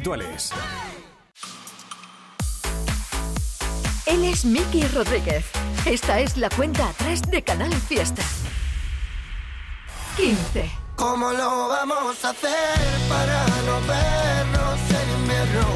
habituales. 0.00 0.50
Él 4.06 4.24
es 4.24 4.44
Miki 4.44 4.82
Rodríguez. 4.88 5.44
Esta 5.84 6.20
es 6.20 6.36
la 6.36 6.48
cuenta 6.48 6.88
atrás 6.88 7.22
de 7.22 7.42
Canal 7.42 7.72
Fiesta. 7.74 8.22
15. 10.16 10.70
¿Cómo 10.96 11.32
lo 11.32 11.68
vamos 11.68 12.24
a 12.24 12.30
hacer 12.30 12.78
para 13.08 13.44
no 13.66 13.80
vernos 13.86 14.80
en 15.00 15.20
invierno? 15.20 15.66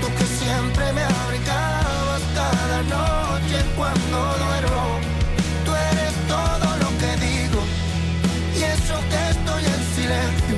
Tú 0.00 0.06
que 0.16 0.24
siempre 0.24 0.92
me 0.92 1.02
abrigabas 1.02 2.22
cada 2.34 2.82
noche 2.82 3.64
cuando 3.76 4.18
duermo. 4.44 5.00
Tú 5.64 5.72
eres 5.74 6.14
todo 6.28 6.76
lo 6.82 6.88
que 7.00 7.10
digo 7.26 7.60
y 8.56 8.62
eso 8.62 8.94
que 9.10 9.30
estoy 9.30 9.64
en 9.64 9.82
silencio. 9.96 10.56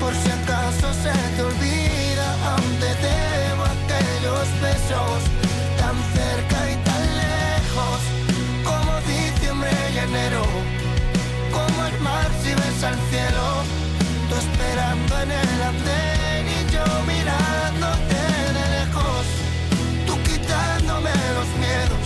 Por 0.00 0.14
si 0.14 0.30
acaso 0.30 0.92
se 1.02 1.12
te 1.36 1.42
olvida, 1.42 1.75
tan 4.88 5.96
cerca 6.14 6.70
y 6.70 6.76
tan 6.84 7.02
lejos 7.16 7.98
como 8.64 9.00
diciembre 9.00 9.70
y 9.92 9.98
enero 9.98 10.44
como 11.50 11.86
el 11.86 12.00
mar 12.00 12.28
si 12.40 12.50
ves 12.54 12.84
al 12.84 12.94
cielo, 13.10 13.64
tú 14.28 14.36
esperando 14.36 15.20
en 15.22 15.30
el 15.32 15.62
andén 15.62 16.46
y 16.46 16.72
yo 16.72 16.84
mirándote 17.04 18.20
de 18.54 18.64
lejos, 18.76 19.26
tú 20.06 20.14
quitándome 20.22 21.10
los 21.34 21.48
miedos, 21.58 22.05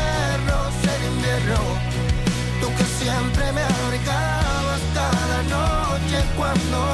noche 6.55 6.90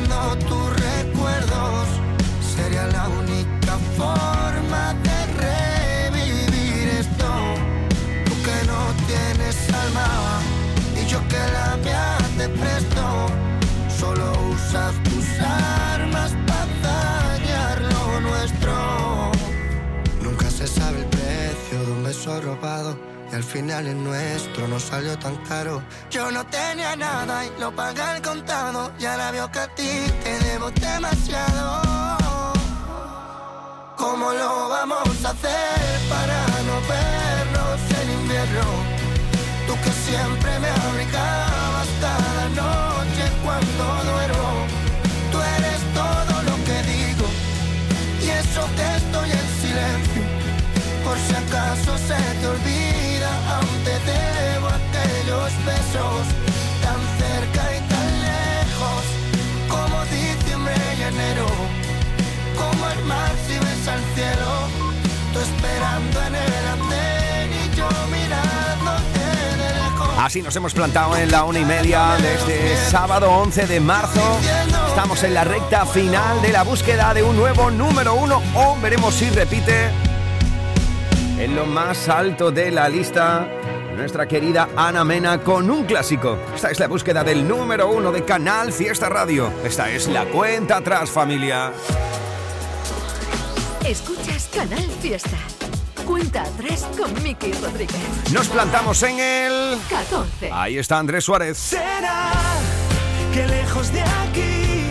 tus 0.00 0.70
recuerdos, 0.80 1.86
sería 2.56 2.86
la 2.86 3.08
única 3.08 3.76
forma 3.96 4.94
de 5.02 6.10
revivir 6.10 6.88
esto 7.00 7.26
tú 8.24 8.32
que 8.42 8.66
no 8.66 8.80
tienes 9.06 9.56
alma 9.74 10.40
y 10.96 11.06
yo 11.06 11.20
que 11.28 11.36
la 11.52 11.76
mía 11.84 12.16
te 12.38 12.48
presto. 12.48 13.26
Solo 14.00 14.32
usas 14.50 14.94
tus 15.04 15.26
armas 15.40 16.32
para 16.46 17.38
dañar 17.38 17.82
lo 17.82 18.20
nuestro. 18.20 19.30
Nunca 20.22 20.50
se 20.50 20.66
sabe 20.66 21.00
el 21.00 21.06
precio 21.06 21.84
de 21.84 21.92
un 21.92 22.04
beso 22.04 22.40
robado. 22.40 23.11
Y 23.32 23.34
al 23.34 23.42
final 23.42 23.86
el 23.86 24.04
nuestro 24.04 24.68
no 24.68 24.78
salió 24.78 25.18
tan 25.18 25.34
caro. 25.48 25.82
Yo 26.10 26.30
no 26.30 26.44
tenía 26.44 26.94
nada 26.96 27.46
y 27.46 27.50
lo 27.58 27.74
pagué 27.74 28.02
al 28.02 28.20
contado. 28.20 28.92
Y 28.98 29.06
ahora 29.06 29.30
veo 29.30 29.50
que 29.50 29.58
a 29.58 29.68
ti 29.74 29.90
te 30.22 30.38
debo 30.40 30.70
demasiado. 30.72 31.80
¿Cómo 33.96 34.32
lo 34.32 34.68
vamos 34.68 35.24
a 35.24 35.30
hacer 35.30 36.08
para 36.10 36.44
no 36.68 36.76
vernos 36.92 37.80
en 38.02 38.20
invierno? 38.20 38.66
Tú 39.66 39.74
que 39.82 39.92
siempre 40.10 40.58
me 40.58 40.68
abrigabas 40.68 41.88
cada 42.02 42.48
noche 42.50 43.24
cuando 43.42 43.84
duermo. 44.12 44.66
Tú 45.30 45.38
eres 45.56 45.80
todo 45.94 46.42
lo 46.48 46.54
que 46.66 46.82
digo 46.92 47.26
y 48.20 48.28
eso 48.28 48.62
que 48.76 48.96
estoy 48.96 49.30
en 49.30 49.48
silencio. 49.62 50.22
Por 51.02 51.16
si 51.16 51.34
acaso 51.34 51.96
se 51.96 52.18
te 52.40 52.46
olvida, 52.46 53.01
te 53.84 53.90
debo 53.90 54.68
aquellos 54.68 55.50
besos 55.64 56.22
tan 56.82 57.00
cerca 57.18 57.62
y 57.76 57.80
tan 57.92 58.08
lejos, 58.28 59.02
como 59.68 60.04
diciembre 60.06 60.74
y 60.98 61.02
enero, 61.02 61.46
como 62.56 62.88
el 62.90 63.04
mar 63.04 63.32
si 63.46 63.54
ves 63.54 63.88
al 63.88 64.02
cielo, 64.14 64.50
tú 65.32 65.40
esperando 65.40 66.22
en 66.28 66.34
el 66.34 66.66
andén 66.74 67.50
y 67.52 67.76
yo 67.76 67.88
mirándote. 68.10 69.22
Así 70.18 70.42
nos 70.42 70.54
hemos 70.56 70.74
plantado 70.74 71.16
en 71.16 71.30
la 71.30 71.44
una 71.44 71.58
y 71.58 71.64
media 71.64 72.16
desde 72.20 72.76
sábado 72.90 73.30
11 73.30 73.66
de 73.66 73.80
marzo. 73.80 74.38
Estamos 74.88 75.22
en 75.24 75.34
la 75.34 75.44
recta 75.44 75.86
final 75.86 76.40
de 76.42 76.52
la 76.52 76.62
búsqueda 76.62 77.14
de 77.14 77.22
un 77.22 77.36
nuevo 77.36 77.70
número 77.70 78.14
uno 78.14 78.42
o 78.54 78.76
veremos 78.80 79.14
si 79.14 79.30
repite 79.30 79.90
en 81.38 81.56
lo 81.56 81.66
más 81.66 82.08
alto 82.08 82.52
de 82.52 82.70
la 82.70 82.88
lista 82.88 83.48
nuestra 83.96 84.26
querida 84.26 84.68
Ana 84.76 85.04
Mena 85.04 85.38
con 85.38 85.70
un 85.70 85.84
clásico. 85.84 86.38
Esta 86.54 86.70
es 86.70 86.80
la 86.80 86.88
búsqueda 86.88 87.22
del 87.24 87.46
número 87.46 87.90
uno 87.90 88.10
de 88.12 88.24
Canal 88.24 88.72
Fiesta 88.72 89.08
Radio. 89.08 89.52
Esta 89.64 89.90
es 89.90 90.08
la 90.08 90.24
cuenta 90.26 90.78
atrás, 90.78 91.10
familia. 91.10 91.72
Escuchas 93.84 94.48
Canal 94.54 94.88
Fiesta. 95.00 95.36
Cuenta 96.06 96.42
atrás 96.42 96.86
con 96.98 97.22
Miki 97.22 97.52
Rodríguez. 97.52 98.32
Nos 98.32 98.48
plantamos 98.48 99.02
en 99.02 99.18
el 99.18 99.78
14. 99.88 100.50
Ahí 100.52 100.78
está 100.78 100.98
Andrés 100.98 101.24
Suárez. 101.24 101.58
Será 101.58 102.32
que 103.32 103.46
lejos 103.46 103.92
de 103.92 104.02
aquí 104.02 104.84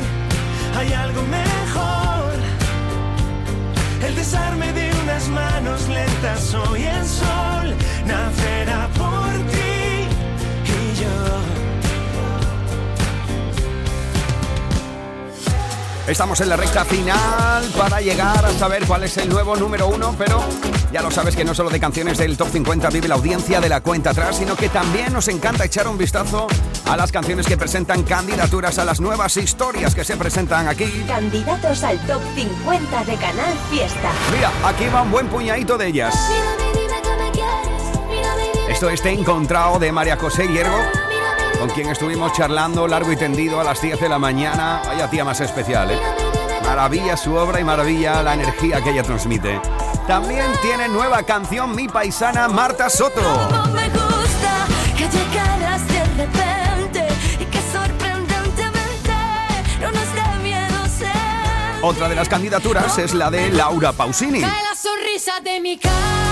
hay 0.77 0.93
algo 0.93 1.21
mejor. 1.23 2.33
El 4.05 4.15
desarme 4.15 4.71
de 4.73 4.91
unas 5.03 5.27
manos 5.27 5.87
lentas 5.87 6.53
hoy 6.53 6.83
el 6.83 7.05
sol 7.05 7.75
nacerá 8.05 8.87
por 8.97 9.29
ti 9.51 10.07
y 10.65 10.95
yo. 11.01 11.09
Estamos 16.07 16.41
en 16.41 16.49
la 16.49 16.57
recta 16.57 16.83
final 16.85 17.63
para 17.77 18.01
llegar 18.01 18.45
a 18.45 18.51
saber 18.53 18.85
cuál 18.85 19.03
es 19.03 19.17
el 19.17 19.29
nuevo 19.29 19.55
número 19.55 19.87
uno, 19.87 20.15
pero 20.17 20.43
ya 20.91 21.01
lo 21.01 21.09
sabes 21.09 21.37
que 21.37 21.45
no 21.45 21.55
solo 21.55 21.69
de 21.69 21.79
canciones 21.79 22.17
del 22.17 22.35
Top 22.35 22.49
50 22.51 22.89
vive 22.89 23.07
la 23.07 23.15
audiencia 23.15 23.61
de 23.61 23.69
la 23.69 23.79
cuenta 23.79 24.09
atrás, 24.09 24.35
sino 24.37 24.57
que 24.57 24.67
también 24.67 25.13
nos 25.13 25.29
encanta 25.29 25.63
echar 25.63 25.87
un 25.87 25.97
vistazo 25.97 26.47
a 26.85 26.97
las 26.97 27.13
canciones 27.13 27.47
que 27.47 27.55
presentan 27.55 28.03
candidaturas 28.03 28.77
a 28.77 28.83
las 28.83 28.99
nuevas 28.99 29.37
historias 29.37 29.95
que 29.95 30.03
se 30.03 30.17
presentan 30.17 30.67
aquí. 30.67 31.05
Candidatos 31.07 31.83
al 31.83 31.97
top 32.05 32.21
50 32.35 33.05
de 33.05 33.15
Canal 33.15 33.53
Fiesta. 33.69 34.11
Mira, 34.35 34.51
aquí 34.65 34.87
va 34.93 35.03
un 35.03 35.11
buen 35.11 35.27
puñadito 35.27 35.77
de 35.77 35.87
ellas. 35.87 36.13
Esto 38.81 38.89
es 38.89 39.03
Te 39.03 39.11
encontrado 39.11 39.77
de 39.77 39.91
María 39.91 40.17
José 40.17 40.47
Hiergo, 40.47 40.75
con 41.59 41.69
quien 41.69 41.89
estuvimos 41.89 42.33
charlando 42.33 42.87
largo 42.87 43.11
y 43.11 43.15
tendido 43.15 43.59
a 43.59 43.63
las 43.63 43.79
10 43.79 43.99
de 43.99 44.09
la 44.09 44.17
mañana. 44.17 44.81
Vaya 44.83 45.07
tía 45.07 45.23
más 45.23 45.39
especial, 45.39 45.91
¿eh? 45.91 45.99
Maravilla 46.63 47.15
su 47.15 47.31
obra 47.35 47.59
y 47.59 47.63
maravilla 47.63 48.23
la 48.23 48.33
energía 48.33 48.83
que 48.83 48.89
ella 48.89 49.03
transmite. 49.03 49.61
También 50.07 50.47
tiene 50.63 50.87
nueva 50.87 51.21
canción 51.21 51.75
mi 51.75 51.87
paisana 51.87 52.47
Marta 52.47 52.89
Soto. 52.89 53.21
No 53.21 53.67
me 53.67 53.87
gusta 53.87 54.65
que 54.97 55.07
llegaras 55.07 55.87
de 55.87 56.03
repente 56.17 57.07
y 57.39 57.45
que 57.45 57.61
sorprendentemente 57.71 59.13
no 59.79 59.91
nos 59.91 60.15
dé 60.15 60.41
miedo 60.41 60.87
ser. 60.87 61.83
Otra 61.83 62.09
de 62.09 62.15
las 62.15 62.27
candidaturas 62.27 62.97
es 62.97 63.13
la 63.13 63.29
de 63.29 63.51
Laura 63.51 63.93
Pausini. 63.93 64.41
Cae 64.41 64.63
la 64.63 64.75
sonrisa 64.75 65.39
de 65.39 65.59
mi 65.59 65.77
cara 65.77 66.30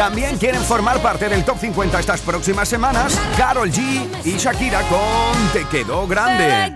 También 0.00 0.38
quieren 0.38 0.62
formar 0.62 0.98
parte 1.00 1.28
del 1.28 1.44
top 1.44 1.58
50 1.58 2.00
estas 2.00 2.22
próximas 2.22 2.66
semanas 2.66 3.20
Carol 3.36 3.70
G 3.70 4.08
y 4.24 4.36
Shakira 4.38 4.80
con 4.88 5.48
Te 5.52 5.64
quedó 5.68 6.06
grande. 6.06 6.74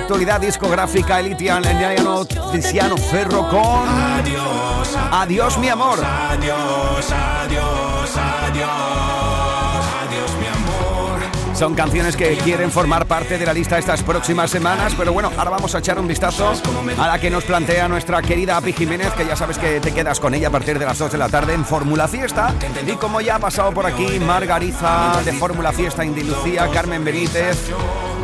Actualidad 0.00 0.40
discográfica 0.40 1.20
el 1.20 1.32
italiano 1.32 2.24
Tiziano 2.24 2.96
Ferro 2.96 3.48
con 3.48 3.88
Adiós, 3.88 4.96
Adiós 5.10 5.58
mi 5.58 5.68
amor. 5.68 5.98
adiós, 6.02 7.12
adiós, 7.12 8.16
adiós, 8.16 8.66
adiós, 10.02 10.30
mi 10.40 10.46
amor. 10.46 11.56
Son 11.56 11.74
canciones 11.74 12.16
que 12.16 12.36
quieren 12.36 12.70
formar 12.70 13.06
parte 13.06 13.36
de 13.36 13.44
la 13.44 13.52
lista 13.52 13.78
estas 13.78 14.02
próximas 14.04 14.48
semanas, 14.50 14.94
pero 14.96 15.12
bueno, 15.12 15.32
ahora 15.36 15.50
vamos 15.50 15.74
a 15.74 15.78
echar 15.78 15.98
un 15.98 16.06
vistazo 16.06 16.52
a 16.98 17.06
la 17.08 17.18
que 17.18 17.30
nos 17.30 17.44
plantea 17.44 17.88
nuestra 17.88 18.22
querida 18.22 18.56
Api 18.56 18.72
Jiménez, 18.72 19.12
que 19.14 19.26
ya 19.26 19.34
sabes 19.34 19.58
que 19.58 19.80
te 19.80 19.92
quedas 19.92 20.20
con 20.20 20.34
ella 20.34 20.48
a 20.48 20.52
partir 20.52 20.78
de 20.78 20.84
las 20.86 20.98
2 20.98 21.10
de 21.10 21.18
la 21.18 21.28
tarde 21.28 21.54
en 21.54 21.64
Fórmula 21.64 22.06
Fiesta. 22.06 22.54
Y 22.86 22.92
como 22.92 23.20
ya 23.20 23.36
ha 23.36 23.38
pasado 23.40 23.72
por 23.72 23.86
aquí 23.86 24.20
Margariza 24.20 25.20
de 25.24 25.32
Fórmula 25.32 25.72
Fiesta 25.72 26.04
Indilucía, 26.04 26.68
Carmen 26.72 27.04
Benítez 27.04 27.72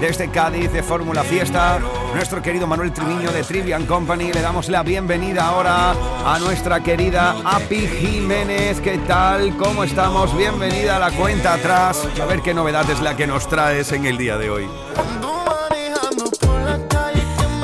desde 0.07 0.29
Cádiz 0.29 0.71
de 0.71 0.83
Fórmula 0.83 1.25
Fiesta, 1.25 1.81
nuestro 2.14 2.43
querido 2.43 2.67
Manuel 2.67 2.93
Triviño 2.93 3.33
de 3.33 3.43
Trivian 3.43 3.87
Company, 3.87 4.35
le 4.35 4.43
damos 4.43 4.69
la 4.69 4.83
bienvenida 4.83 5.47
ahora 5.47 5.95
a 6.27 6.38
nuestra 6.40 6.83
querida 6.83 7.35
Api 7.43 7.87
Jiménez. 7.87 8.83
¿Qué 8.83 8.99
tal? 8.99 9.57
¿Cómo 9.57 9.83
estamos? 9.83 10.37
Bienvenida 10.37 10.97
a 10.97 10.99
la 10.99 11.11
cuenta 11.11 11.55
atrás. 11.55 12.07
A 12.21 12.27
ver 12.27 12.43
qué 12.43 12.53
novedad 12.53 12.85
es 12.90 13.01
la 13.01 13.17
que 13.17 13.27
nos 13.27 13.49
traes 13.49 13.93
en 13.93 14.05
el 14.05 14.19
día 14.19 14.37
de 14.37 14.51
hoy. 14.51 14.69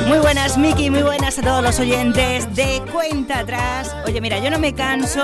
Muy 0.06 0.18
buenas, 0.18 0.56
Miki, 0.56 0.88
muy 0.88 1.02
buenas 1.02 1.38
a 1.38 1.42
todos 1.42 1.62
los 1.62 1.78
oyentes 1.78 2.56
de 2.56 2.80
Cuenta 2.90 3.40
Atrás. 3.40 3.94
Oye, 4.06 4.18
mira, 4.22 4.38
yo 4.38 4.50
no 4.50 4.58
me 4.58 4.72
canso 4.72 5.22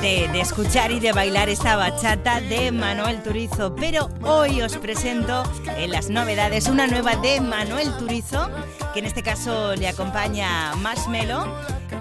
de, 0.00 0.40
escuchar 0.40 0.92
y 0.92 1.00
de 1.00 1.12
bailar 1.12 1.48
esta 1.48 1.76
bachata 1.76 2.40
de 2.40 2.70
Manuel 2.70 3.22
Turizo, 3.22 3.74
pero 3.74 4.08
hoy 4.22 4.62
os 4.62 4.76
presento 4.76 5.42
en 5.76 5.90
las 5.90 6.08
novedades 6.08 6.68
una 6.68 6.86
nueva 6.86 7.16
de 7.16 7.40
Manuel 7.40 7.90
Turizo, 7.96 8.48
que 8.92 9.00
en 9.00 9.06
este 9.06 9.22
caso 9.22 9.74
le 9.74 9.88
acompaña 9.88 10.74
Marshmello. 10.76 11.46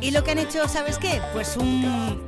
Y 0.02 0.12
lo 0.12 0.24
que 0.24 0.32
han 0.32 0.40
hecho, 0.40 0.68
¿sabes 0.68 0.98
qué? 0.98 1.22
Pues 1.34 1.58
un 1.58 2.22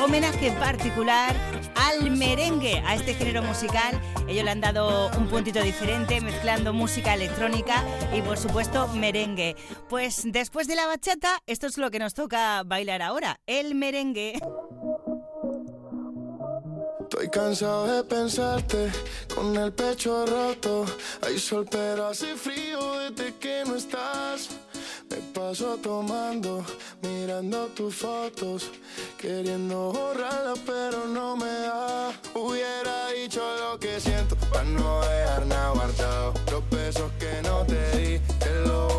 homenaje 0.00 0.52
particular 0.52 1.34
al 1.74 2.10
merengue, 2.10 2.82
a 2.86 2.94
este 2.94 3.14
género 3.14 3.42
musical. 3.42 4.00
Ellos 4.28 4.44
le 4.44 4.50
han 4.50 4.60
dado 4.60 5.10
un 5.16 5.28
puntito 5.28 5.62
diferente, 5.62 6.20
mezclando 6.20 6.72
música 6.72 7.14
electrónica 7.14 7.82
y 8.14 8.22
por 8.22 8.38
supuesto 8.38 8.86
merengue. 8.88 9.56
Pues 9.88 10.22
después 10.24 10.68
de 10.68 10.76
la 10.76 10.86
bachata, 10.86 11.42
esto 11.46 11.66
es 11.66 11.78
lo 11.78 11.90
que 11.90 11.98
nos 11.98 12.14
toca 12.14 12.62
bailar 12.64 13.02
ahora, 13.02 13.40
el 13.46 13.74
merengue. 13.74 14.38
Estoy 17.16 17.30
cansado 17.30 17.86
de 17.86 18.04
pensarte 18.04 18.92
con 19.34 19.56
el 19.56 19.72
pecho 19.72 20.26
roto. 20.26 20.84
Hay 21.22 21.38
sol, 21.38 21.66
pero 21.70 22.08
hace 22.08 22.36
frío 22.36 22.78
desde 22.98 23.34
que 23.36 23.64
no 23.66 23.76
estás. 23.76 24.50
Me 25.08 25.16
paso 25.32 25.78
tomando, 25.78 26.62
mirando 27.00 27.68
tus 27.68 27.94
fotos, 27.94 28.70
queriendo 29.16 29.92
borrarlas, 29.92 30.58
pero 30.66 31.06
no 31.06 31.38
me 31.38 31.46
da. 31.46 32.12
Hubiera 32.34 33.08
dicho 33.08 33.40
lo 33.60 33.78
que 33.78 33.98
siento 33.98 34.36
para 34.52 34.64
no 34.64 35.00
dejar 35.00 35.46
nada 35.46 35.70
guardado. 35.70 36.34
Los 36.52 36.68
besos 36.68 37.10
que 37.18 37.40
no 37.48 37.64
te 37.64 37.96
di, 37.96 38.18
te 38.38 38.60
los 38.66 38.95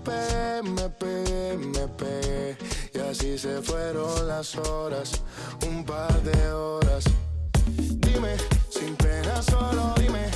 LP, 0.00 0.62
me 0.62 0.88
pegué, 0.88 1.56
me 1.58 1.88
pegué 1.88 2.56
y 2.94 2.98
así 2.98 3.36
se 3.38 3.60
fueron 3.60 4.28
las 4.28 4.56
horas, 4.56 5.22
un 5.66 5.84
par 5.84 6.22
de 6.22 6.52
horas. 6.52 7.04
Dime, 7.76 8.36
sin 8.70 8.96
pena 8.96 9.42
solo 9.42 9.94
dime, 9.98 10.30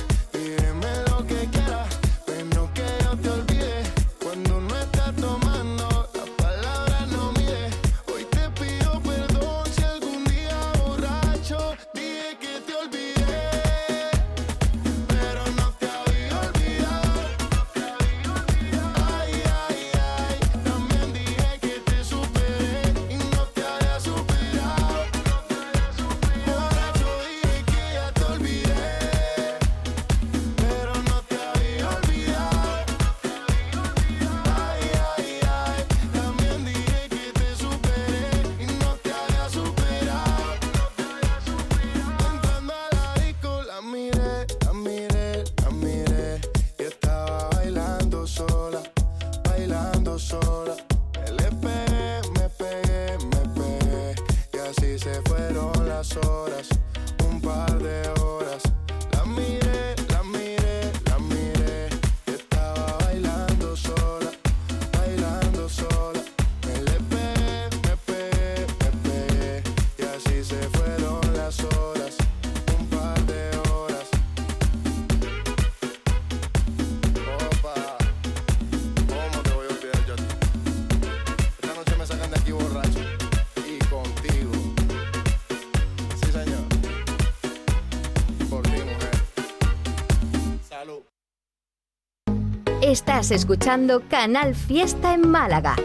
Escuchando 93.31 94.03
Canal 94.07 94.55
Fiesta 94.55 95.13
en 95.13 95.27
Málaga. 95.29 95.75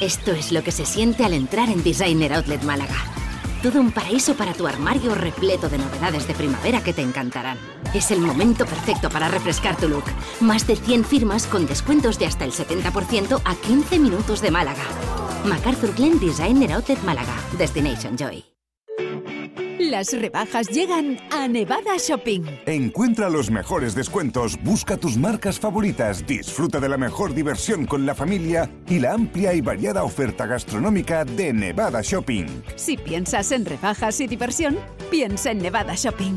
Esto 0.00 0.32
es 0.32 0.52
lo 0.52 0.62
que 0.62 0.72
se 0.72 0.84
siente 0.84 1.24
al 1.24 1.32
entrar 1.32 1.68
en 1.68 1.82
Designer 1.82 2.34
Outlet 2.34 2.62
Málaga. 2.62 2.96
Todo 3.62 3.80
un 3.80 3.92
paraíso 3.92 4.34
para 4.34 4.54
tu 4.54 4.66
armario 4.66 5.14
repleto 5.14 5.68
de 5.68 5.78
novedades 5.78 6.26
de 6.26 6.34
primavera 6.34 6.82
que 6.82 6.92
te 6.92 7.02
encantarán. 7.02 7.58
Es 7.94 8.10
el 8.10 8.20
momento 8.20 8.66
perfecto 8.66 9.08
para 9.08 9.28
refrescar 9.28 9.76
tu 9.76 9.88
look. 9.88 10.04
Más 10.40 10.66
de 10.66 10.76
100 10.76 11.04
firmas 11.04 11.46
con 11.46 11.66
descuentos 11.66 12.18
de 12.18 12.26
hasta 12.26 12.44
el 12.44 12.52
70% 12.52 13.40
a 13.44 13.54
15 13.54 13.98
minutos 13.98 14.40
de 14.40 14.50
Málaga. 14.50 14.84
MacArthur 15.44 15.94
Glen 15.94 16.18
Designer 16.18 16.72
Outlet 16.72 17.02
Málaga. 17.02 17.34
Destination 17.56 18.16
Joy. 18.16 18.57
Las 19.88 20.12
rebajas 20.12 20.68
llegan 20.68 21.18
a 21.30 21.48
Nevada 21.48 21.96
Shopping. 21.96 22.42
Encuentra 22.66 23.30
los 23.30 23.50
mejores 23.50 23.94
descuentos, 23.94 24.62
busca 24.62 24.98
tus 24.98 25.16
marcas 25.16 25.58
favoritas, 25.58 26.26
disfruta 26.26 26.78
de 26.78 26.90
la 26.90 26.98
mejor 26.98 27.32
diversión 27.32 27.86
con 27.86 28.04
la 28.04 28.14
familia 28.14 28.70
y 28.86 28.98
la 28.98 29.14
amplia 29.14 29.54
y 29.54 29.62
variada 29.62 30.04
oferta 30.04 30.44
gastronómica 30.44 31.24
de 31.24 31.54
Nevada 31.54 32.02
Shopping. 32.02 32.46
Si 32.76 32.98
piensas 32.98 33.50
en 33.50 33.64
rebajas 33.64 34.20
y 34.20 34.26
diversión, 34.26 34.76
piensa 35.10 35.52
en 35.52 35.58
Nevada 35.58 35.94
Shopping. 35.94 36.36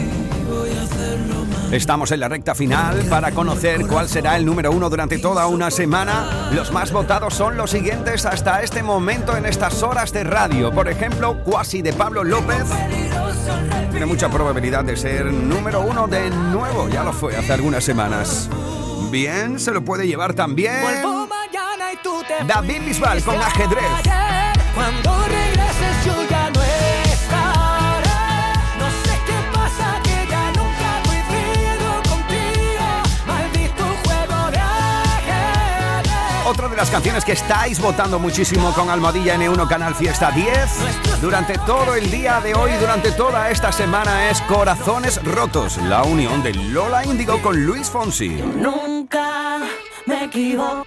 Estamos 1.71 2.11
en 2.11 2.19
la 2.19 2.27
recta 2.27 2.53
final 2.53 3.05
para 3.09 3.31
conocer 3.31 3.87
cuál 3.87 4.09
será 4.09 4.35
el 4.35 4.45
número 4.45 4.71
uno 4.71 4.89
durante 4.89 5.19
toda 5.19 5.47
una 5.47 5.71
semana. 5.71 6.49
Los 6.53 6.71
más 6.71 6.91
votados 6.91 7.33
son 7.33 7.55
los 7.55 7.71
siguientes 7.71 8.25
hasta 8.25 8.61
este 8.61 8.83
momento 8.83 9.37
en 9.37 9.45
estas 9.45 9.81
horas 9.81 10.11
de 10.11 10.25
radio. 10.25 10.71
Por 10.71 10.89
ejemplo, 10.89 11.41
Cuasi 11.43 11.81
de 11.81 11.93
Pablo 11.93 12.23
López. 12.23 12.65
Tiene 13.89 14.05
mucha 14.05 14.29
probabilidad 14.29 14.83
de 14.83 14.97
ser 14.97 15.25
número 15.31 15.81
uno 15.81 16.07
de 16.07 16.29
nuevo. 16.29 16.89
Ya 16.89 17.03
lo 17.03 17.13
fue 17.13 17.37
hace 17.37 17.53
algunas 17.53 17.83
semanas. 17.83 18.49
Bien, 19.09 19.59
se 19.59 19.71
lo 19.71 19.83
puede 19.83 20.07
llevar 20.07 20.33
también 20.33 20.81
David 22.47 22.81
Bisbal 22.85 23.23
con 23.23 23.35
ajedrez. 23.35 23.83
Cuando 24.73 25.23
regreses 25.27 26.30
Otra 36.51 36.67
de 36.67 36.75
las 36.75 36.91
canciones 36.91 37.23
que 37.23 37.31
estáis 37.31 37.79
votando 37.79 38.19
muchísimo 38.19 38.73
con 38.73 38.89
Almohadilla 38.89 39.37
N1 39.37 39.69
Canal 39.69 39.95
Fiesta 39.95 40.31
10 40.31 41.21
durante 41.21 41.57
todo 41.59 41.95
el 41.95 42.11
día 42.11 42.41
de 42.41 42.53
hoy, 42.53 42.73
durante 42.73 43.13
toda 43.13 43.49
esta 43.49 43.71
semana 43.71 44.29
es 44.29 44.41
Corazones 44.41 45.23
Rotos, 45.23 45.77
la 45.77 46.03
unión 46.03 46.43
de 46.43 46.53
Lola 46.53 47.05
Índigo 47.05 47.41
con 47.41 47.65
Luis 47.65 47.89
Fonsi. 47.89 48.27
Nunca 48.27 49.59
me 50.05 50.25
equivoco. 50.25 50.85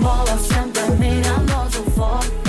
Modo 0.00 0.38
siempre 0.38 0.82
mirando 0.98 1.68
foto. 1.94 2.46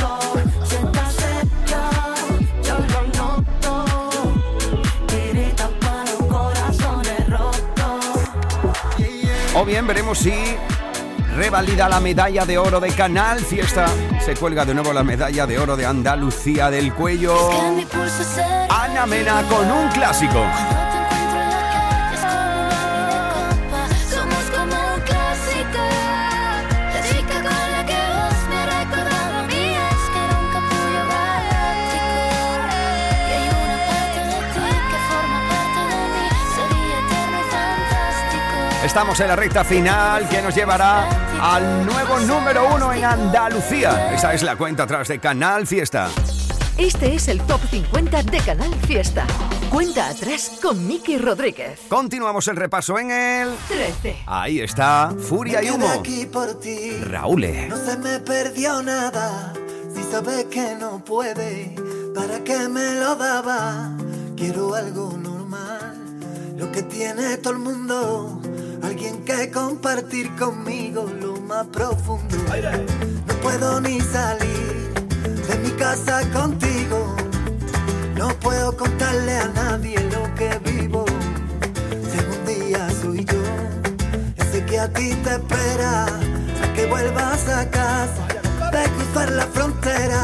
O 9.60 9.66
bien 9.66 9.88
veremos 9.88 10.20
si 10.20 10.56
revalida 11.38 11.88
la 11.88 12.00
medalla 12.00 12.46
de 12.46 12.58
oro 12.58 12.80
de 12.80 12.90
Canal 12.90 13.40
Fiesta. 13.40 13.86
Se 14.26 14.36
cuelga 14.36 14.66
de 14.66 14.74
nuevo 14.74 14.92
la 14.92 15.04
medalla 15.04 15.46
de 15.46 15.60
oro 15.60 15.78
de 15.78 15.86
Andalucía 15.86 16.72
del 16.72 16.94
cuello. 16.94 17.36
Ana 18.70 19.06
Mena 19.06 19.44
con 19.48 19.70
un 19.72 19.88
clásico. 19.90 20.44
Estamos 38.84 39.20
en 39.20 39.28
la 39.28 39.36
recta 39.36 39.64
final 39.64 40.28
que 40.30 40.42
nos 40.42 40.56
llevará 40.56 41.27
al 41.42 41.86
nuevo 41.86 42.20
número 42.20 42.74
uno 42.74 42.94
en 42.94 43.04
Andalucía. 43.06 44.14
Esa 44.14 44.34
es 44.34 44.44
la 44.44 44.56
cuenta 44.56 44.84
atrás 44.84 45.08
de 45.08 45.20
Canal 45.20 45.68
Fiesta. 45.68 46.10
Este 46.78 47.16
es 47.16 47.28
el 47.28 47.42
Top 47.42 47.60
50 47.70 48.24
de 48.24 48.38
Canal 48.40 48.74
Fiesta. 48.86 49.26
Cuenta 49.72 50.10
atrás 50.10 50.60
con 50.62 50.86
Miki 50.88 51.18
Rodríguez. 51.18 51.80
Continuamos 51.90 52.48
el 52.48 52.56
repaso 52.56 52.98
en 53.00 53.12
el 53.12 53.50
13. 53.68 54.24
Ahí 54.26 54.60
está 54.60 55.12
Furia 55.18 55.62
y 55.64 55.66
Me 55.66 55.72
Humo. 55.72 55.90
aquí 55.90 56.26
por 56.26 56.60
ti. 56.60 56.92
Raúl. 57.02 57.46
No 57.68 57.78
se 57.78 57.98
me 57.98 58.20
perdió 58.20 58.82
nada. 58.84 59.54
Si 59.94 60.04
sabes 60.04 60.46
que 60.46 60.76
no 60.76 61.04
puede, 61.04 61.76
¿para 62.14 62.44
qué 62.44 62.70
me 62.70 62.96
lo 62.96 63.16
daba? 63.16 63.92
Quiero 64.36 64.76
algo 64.76 65.18
normal, 65.18 65.98
lo 66.56 66.72
que 66.72 66.84
tiene 66.84 67.38
todo 67.38 67.54
el 67.54 67.60
mundo. 67.60 68.40
Alguien 68.84 69.26
que 69.26 69.50
compartir 69.50 70.34
conmigo 70.36 71.10
lo 71.20 71.27
más 71.48 71.66
profundo. 71.68 72.38
No 73.28 73.34
puedo 73.42 73.80
ni 73.80 74.02
salir 74.02 74.94
de 75.48 75.58
mi 75.64 75.72
casa 75.72 76.22
contigo. 76.32 77.16
No 78.16 78.28
puedo 78.40 78.76
contarle 78.76 79.38
a 79.38 79.48
nadie 79.48 79.98
lo 80.12 80.36
que 80.36 80.60
vivo. 80.70 81.06
Si 82.12 82.18
algún 82.20 82.46
día 82.46 82.90
soy 83.02 83.26
yo, 83.26 83.42
ese 84.36 84.66
que 84.66 84.80
a 84.80 84.92
ti 84.92 85.14
te 85.24 85.36
espera, 85.36 86.06
a 86.06 86.74
que 86.74 86.86
vuelvas 86.88 87.48
a 87.48 87.70
casa, 87.70 88.28
de 88.72 88.90
cruzar 88.92 89.32
la 89.32 89.46
frontera. 89.46 90.22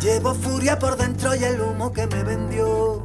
Llevo 0.00 0.34
furia 0.34 0.78
por 0.78 0.96
dentro 0.96 1.34
y 1.34 1.44
el 1.44 1.60
humo 1.60 1.92
que 1.92 2.06
me 2.06 2.22
vendió. 2.22 3.04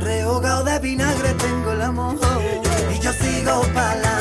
Rehogado 0.00 0.64
de 0.64 0.78
vinagre 0.80 1.32
tengo 1.34 1.72
el 1.72 1.82
amor 1.82 2.16
y 2.92 2.98
yo 2.98 3.12
sigo 3.12 3.62
pa'lante, 3.72 4.13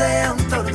aunque 0.00 0.67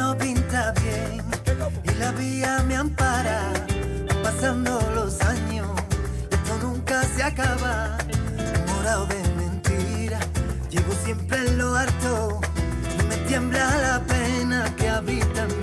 no 0.00 0.16
pinta 0.16 0.72
bien 0.82 1.22
y 1.84 1.90
la 1.98 2.10
vía 2.12 2.64
me 2.66 2.74
ampara. 2.74 3.52
Pasando 4.22 4.80
los 4.94 5.20
años, 5.20 5.68
esto 6.30 6.52
nunca 6.62 7.02
se 7.14 7.22
acaba. 7.22 7.98
Morado 8.68 9.06
de 9.06 9.22
mentira, 9.42 10.18
llevo 10.70 10.92
siempre 11.04 11.36
en 11.46 11.58
lo 11.58 11.74
harto. 11.74 12.40
Y 12.98 13.02
me 13.10 13.16
tiembla 13.28 13.66
la 13.88 14.00
pena 14.12 14.74
que 14.76 14.88
habita 14.88 15.40
en 15.44 15.59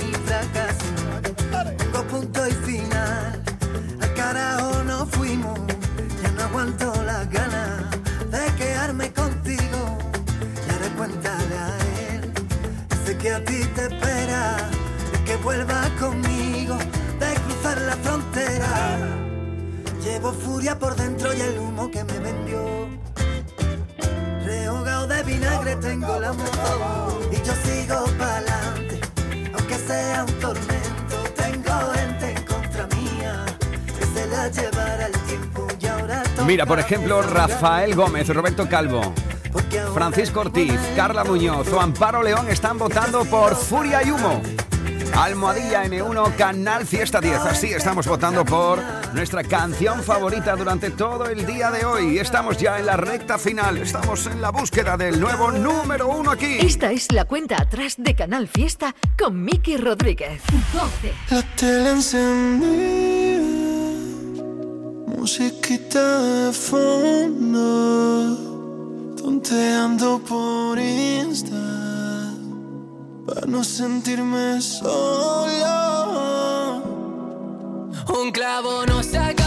vuelvas 15.48 15.90
conmigo. 15.92 16.78
De 17.22 17.34
cruzar 17.46 17.82
la 17.90 17.96
frontera. 18.06 18.98
Llevo 20.04 20.34
furia 20.34 20.78
por 20.78 20.94
dentro 20.96 21.34
y 21.34 21.40
el 21.40 21.58
humo 21.60 21.90
que 21.90 22.04
me 22.04 22.20
vendió. 22.20 22.60
Rehogado 24.44 25.08
de 25.08 25.24
vinagre 25.24 25.76
tengo 25.78 26.20
la 26.20 26.34
moto 26.34 27.20
y 27.32 27.38
yo 27.48 27.54
sigo 27.66 27.98
pa'lante, 28.18 29.00
aunque 29.56 29.76
sea 29.76 30.26
un 30.26 30.34
tormento. 30.46 31.16
Tengo 31.44 31.74
gente 31.98 32.26
en 32.36 32.44
contra 32.44 32.88
mía 32.98 33.46
que 33.98 34.06
se 34.06 34.28
la 34.28 34.50
llevará 34.50 35.06
el 35.08 35.20
tiempo 35.30 35.68
y 35.82 35.86
ahora 35.88 36.24
Mira, 36.46 36.66
por 36.66 36.80
ejemplo. 36.80 37.22
Rafael 37.22 37.96
Gómez, 37.96 38.28
Roberto 38.28 38.68
Calvo, 38.68 39.14
Francisco 39.94 40.42
Ortiz, 40.42 40.80
Carla 40.96 41.24
Muñoz 41.24 41.72
o 41.72 41.80
Amparo 41.80 42.22
León 42.22 42.48
están 42.50 42.78
votando 42.78 43.24
por 43.26 43.56
Furia 43.56 44.04
y 44.04 44.12
Humo. 44.12 44.42
Almohadilla 45.16 45.86
N1, 45.86 46.36
Canal 46.36 46.86
Fiesta 46.86 47.20
10. 47.22 47.40
Así 47.42 47.68
estamos 47.68 48.08
votando 48.08 48.44
por 48.46 48.80
nuestra 49.14 49.44
canción 49.44 50.04
favorita 50.04 50.56
durante 50.56 50.92
todo 50.92 51.26
el 51.26 51.46
día 51.46 51.72
de 51.72 51.86
hoy. 51.86 52.20
Estamos 52.20 52.58
ya 52.58 52.78
en 52.80 52.86
la 52.86 52.98
recta 52.98 53.38
final. 53.38 53.78
Estamos 53.78 54.26
en 54.28 54.42
la 54.42 54.52
búsqueda 54.52 54.98
del 54.98 55.20
nuevo 55.20 55.52
número 55.52 56.08
uno 56.08 56.32
aquí. 56.32 56.58
Esta 56.60 56.92
es 56.92 57.12
la 57.12 57.26
cuenta 57.26 57.62
atrás 57.62 57.96
de 57.98 58.16
Canal 58.16 58.48
Fiesta 58.48 58.96
con 59.18 59.44
Miki 59.44 59.78
Rodríguez. 59.78 60.42
12. 60.74 61.14
La 61.32 61.42
tele 61.56 61.92
encendida, 61.92 63.42
musiquita 65.18 66.22
de 66.22 66.54
fondo, 66.54 67.56
tonteando 69.16 70.20
por 70.20 70.80
Insta, 70.80 71.87
para 73.28 73.46
no 73.46 73.64
sentirme 73.64 74.62
solo. 74.62 75.68
Un 78.08 78.32
clavo 78.32 78.86
no 78.86 79.04
saca 79.04 79.47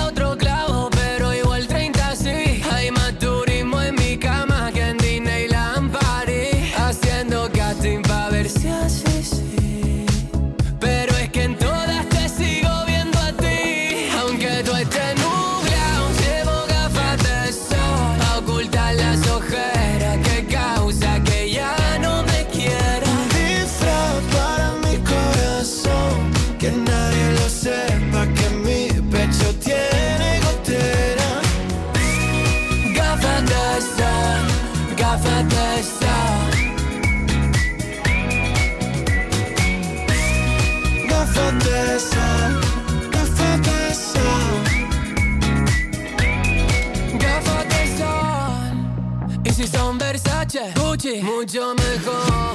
Mucho 51.02 51.74
mejor. 51.74 52.52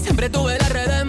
Siempre 0.00 0.30
tuve 0.30 0.56
las 0.58 0.68
redes 0.70 1.04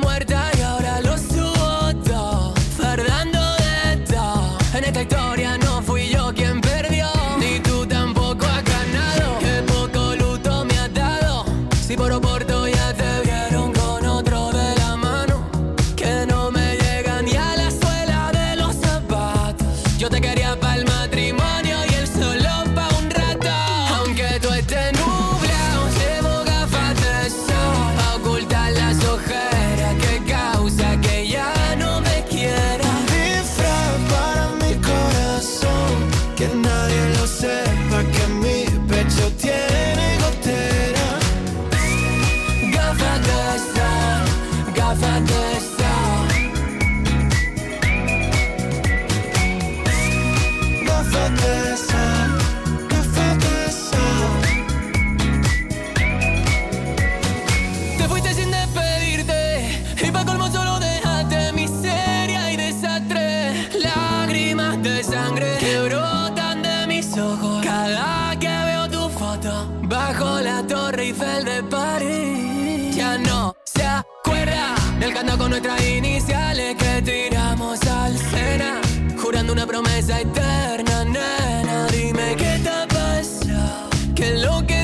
Ya 73.00 73.18
no 73.18 73.56
se 73.64 73.82
acuerda 73.86 74.76
del 75.00 75.14
canto 75.14 75.38
con 75.38 75.52
nuestras 75.52 75.82
iniciales 75.88 76.76
que 76.76 77.02
tiramos 77.02 77.80
al 77.88 78.18
Sena, 78.18 78.82
jurando 79.18 79.54
una 79.54 79.66
promesa 79.66 80.20
eterna, 80.20 81.06
nena. 81.06 81.88
Dime 81.93 82.36
qué 82.36 82.60
te 82.62 84.14
qué 84.14 84.34
es 84.34 84.41
lo 84.41 84.68
que 84.68 84.78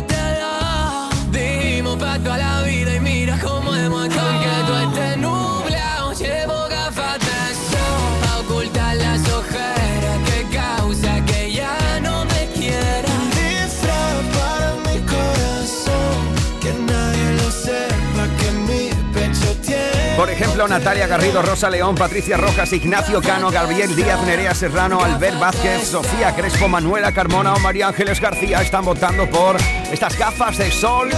ejemplo, 20.56 20.78
Natalia 20.78 21.08
Garrido, 21.08 21.42
Rosa 21.42 21.70
León, 21.70 21.96
Patricia 21.96 22.38
Rojas, 22.38 22.72
Ignacio 22.72 23.22
Cano, 23.22 23.52
Gabriel 23.52 23.94
Díaz, 23.94 24.22
Nerea 24.26 24.54
Serrano, 24.54 25.02
Albert 25.02 25.38
Vázquez, 25.38 25.86
Sofía 25.86 26.34
Crespo, 26.34 26.70
Manuela 26.70 27.12
Carmona 27.12 27.54
o 27.54 27.60
María 27.60 27.90
Ángeles 27.90 28.22
García 28.22 28.62
están 28.62 28.86
votando 28.86 29.30
por 29.30 29.58
estas 29.92 30.18
gafas 30.18 30.58
de 30.58 30.72
sol 30.72 31.10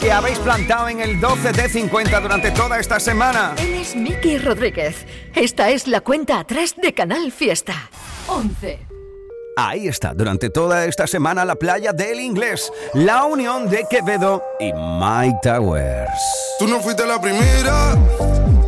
que 0.00 0.10
habéis 0.10 0.38
plantado 0.38 0.88
en 0.88 1.00
el 1.00 1.20
12 1.20 1.52
de 1.52 1.68
50 1.68 2.20
durante 2.20 2.50
toda 2.52 2.78
esta 2.78 2.98
semana. 2.98 3.54
Él 3.58 3.74
es 3.74 3.94
Miki 3.94 4.38
Rodríguez. 4.38 5.04
Esta 5.34 5.68
es 5.68 5.86
la 5.88 6.00
cuenta 6.00 6.38
atrás 6.38 6.74
de 6.80 6.94
Canal 6.94 7.32
Fiesta. 7.32 7.74
11. 8.28 8.99
Ahí 9.56 9.88
está, 9.88 10.14
durante 10.14 10.48
toda 10.48 10.86
esta 10.86 11.06
semana 11.06 11.44
la 11.44 11.56
playa 11.56 11.92
del 11.92 12.20
inglés, 12.20 12.72
la 12.94 13.24
unión 13.24 13.68
de 13.68 13.84
Quevedo 13.90 14.42
y 14.60 14.72
Mike 14.72 15.38
Towers. 15.42 16.10
Tú 16.58 16.68
no 16.68 16.80
fuiste 16.80 17.04
la 17.04 17.20
primera, 17.20 17.96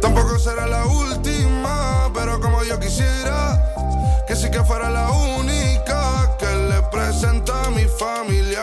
tampoco 0.01 0.39
será 0.39 0.67
la 0.67 0.85
última, 0.87 2.11
pero 2.13 2.41
como 2.41 2.65
yo 2.65 2.79
quisiera 2.81 4.25
que 4.27 4.35
sí 4.35 4.51
que 4.51 4.63
fuera 4.65 4.91
la 4.91 5.11
única 5.11 6.37
que 6.39 6.47
le 6.47 6.83
presenta 6.91 7.67
a 7.67 7.71
mi 7.71 7.85
familia 7.85 8.63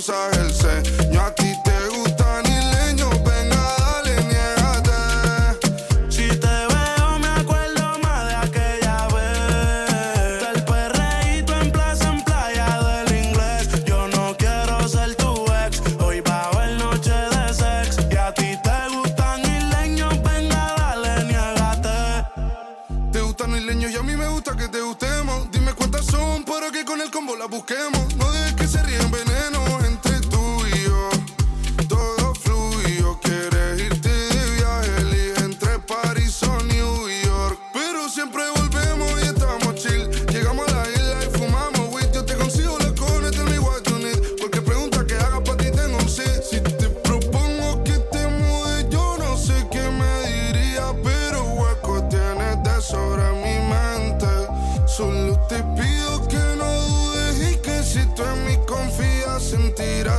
Me 0.00 0.39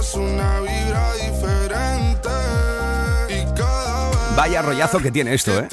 Sentirás 0.01 0.15
una 0.15 0.59
vibra 0.61 1.13
diferente 1.13 2.29
Y 3.29 3.45
cada 3.55 4.09
vez 4.09 4.35
Vaya 4.35 4.61
rollazo 4.61 4.99
que 4.99 5.11
tiene 5.11 5.33
esto, 5.33 5.59
¿eh? 5.59 5.67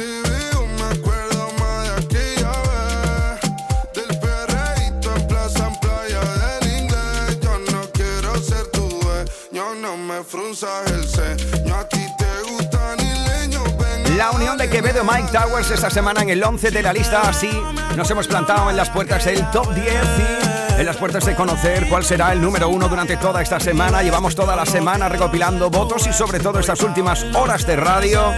La 14.16 14.33
unión 14.33 14.59
de 14.59 14.68
Quevedo 14.68 15.03
y 15.03 15.07
Mike 15.07 15.29
Towers 15.33 15.70
esta 15.70 15.91
semana 15.91 16.22
en 16.22 16.31
el 16.31 16.43
11 16.43 16.70
de 16.70 16.83
la 16.83 16.93
lista. 16.93 17.22
Así 17.22 17.51
nos 17.97 18.11
hemos 18.11 18.26
plantado 18.26 18.68
en 18.68 18.76
las 18.76 18.91
puertas 18.91 19.24
del 19.24 19.49
top 19.53 19.72
10 19.74 19.87
y 19.87 20.48
en 20.79 20.87
las 20.87 20.97
puertas 20.97 21.26
de 21.26 21.35
conocer 21.35 21.89
cuál 21.89 22.05
será 22.05 22.33
el 22.33 22.41
número 22.41 22.68
uno 22.68 22.89
durante 22.89 23.16
toda 23.16 23.43
esta 23.43 23.59
semana. 23.59 24.01
Llevamos 24.03 24.37
toda 24.37 24.55
la 24.55 24.64
semana 24.64 25.09
recopilando 25.09 25.70
votos 25.70 26.07
y 26.07 26.12
sobre 26.12 26.39
todo 26.39 26.61
estas 26.61 26.81
últimas 26.83 27.24
horas 27.35 27.66
de 27.66 27.74
radio, 27.74 28.33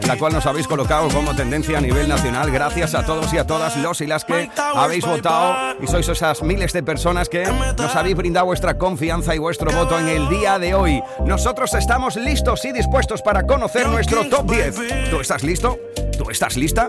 en 0.00 0.06
la 0.06 0.16
cual 0.16 0.32
nos 0.32 0.46
habéis 0.46 0.68
colocado 0.68 1.08
como 1.08 1.34
tendencia 1.34 1.78
a 1.78 1.80
nivel 1.80 2.08
nacional. 2.08 2.52
Gracias 2.52 2.94
a 2.94 3.04
todos 3.04 3.32
y 3.34 3.38
a 3.38 3.46
todas 3.46 3.76
los 3.76 4.00
y 4.00 4.06
las 4.06 4.24
que 4.24 4.48
habéis 4.74 5.04
votado 5.04 5.76
y 5.82 5.88
sois 5.88 6.08
esas 6.08 6.42
miles 6.42 6.72
de 6.72 6.84
personas 6.84 7.28
que 7.28 7.44
nos 7.76 7.96
habéis 7.96 8.16
brindado 8.16 8.46
vuestra 8.46 8.78
confianza 8.78 9.34
y 9.34 9.38
vuestro 9.38 9.72
voto 9.72 9.98
en 9.98 10.08
el 10.08 10.28
día 10.28 10.60
de 10.60 10.74
hoy. 10.74 11.02
Nosotros 11.26 11.74
estamos 11.74 12.14
listos 12.14 12.64
y 12.64 12.72
dispuestos 12.72 13.20
para 13.20 13.44
conocer 13.46 13.88
nuestro 13.88 14.28
top 14.28 14.48
10. 14.48 15.10
¿Tú 15.10 15.20
estás 15.20 15.42
listo? 15.42 15.76
¿Tú 16.16 16.30
estás 16.30 16.56
lista? 16.56 16.88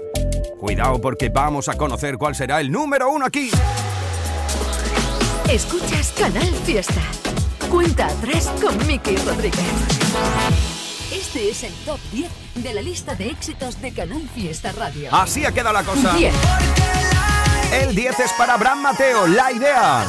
Cuidado 0.60 1.02
porque 1.02 1.30
vamos 1.30 1.70
a 1.70 1.74
conocer 1.74 2.20
cuál 2.20 2.36
será 2.36 2.62
el 2.62 2.72
número 2.72 3.10
uno 3.10 3.26
aquí. 3.26 3.50
Escuchas 5.52 6.14
Canal 6.18 6.48
Fiesta. 6.66 7.02
Cuenta 7.70 8.08
atrás 8.08 8.50
con 8.62 8.88
Miki 8.88 9.18
Rodríguez. 9.18 9.60
Este 11.12 11.50
es 11.50 11.64
el 11.64 11.74
top 11.84 12.00
10 12.14 12.32
de 12.56 12.74
la 12.74 12.82
lista 12.82 13.16
de 13.16 13.28
éxitos 13.28 13.82
de 13.82 13.92
Canal 13.92 14.22
Fiesta 14.34 14.72
Radio. 14.72 15.14
Así 15.14 15.44
ha 15.46 15.52
quedado 15.52 15.74
la 15.74 15.84
cosa. 15.84 16.14
10. 16.14 16.34
El 17.82 17.94
10 17.94 18.20
es 18.22 18.32
para 18.38 18.56
Bram 18.56 18.82
Mateo, 18.82 19.28
la 19.28 19.52
idea. 19.52 20.06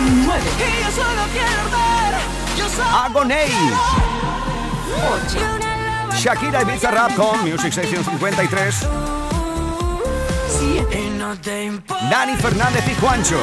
9. 0.00 0.40
Agoney. 2.92 3.52
Shakira 6.16 6.62
y 6.62 6.64
Bizarrap 6.64 7.14
con 7.14 7.48
Music 7.48 7.68
Station 7.68 8.04
53. 8.04 8.86
7. 10.58 11.10
Dani 12.10 12.36
Fernández 12.36 12.84
y 12.88 12.94
Juancho. 13.00 13.38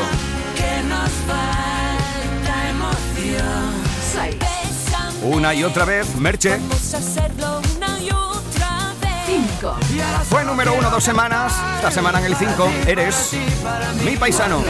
Que 0.55 0.83
nos 0.83 1.09
falta 1.27 2.69
emoción. 2.69 3.73
6. 4.13 4.35
Una 5.23 5.53
y 5.53 5.63
otra 5.63 5.85
vez, 5.85 6.15
Merche. 6.15 6.57
Vamos 6.57 6.93
a 6.93 6.97
hacerlo 6.97 7.61
una 7.75 7.99
y 7.99 8.09
otra 8.09 8.93
vez. 9.01 9.49
5. 9.59 9.75
Fue 10.29 10.43
número 10.43 10.73
uno 10.73 10.89
dos 10.89 11.03
semanas. 11.03 11.53
Esta 11.75 11.91
semana 11.91 12.19
en 12.19 12.25
el 12.25 12.35
5 12.35 12.69
eres 12.87 13.33
mi 14.03 14.17
paisano. 14.17 14.63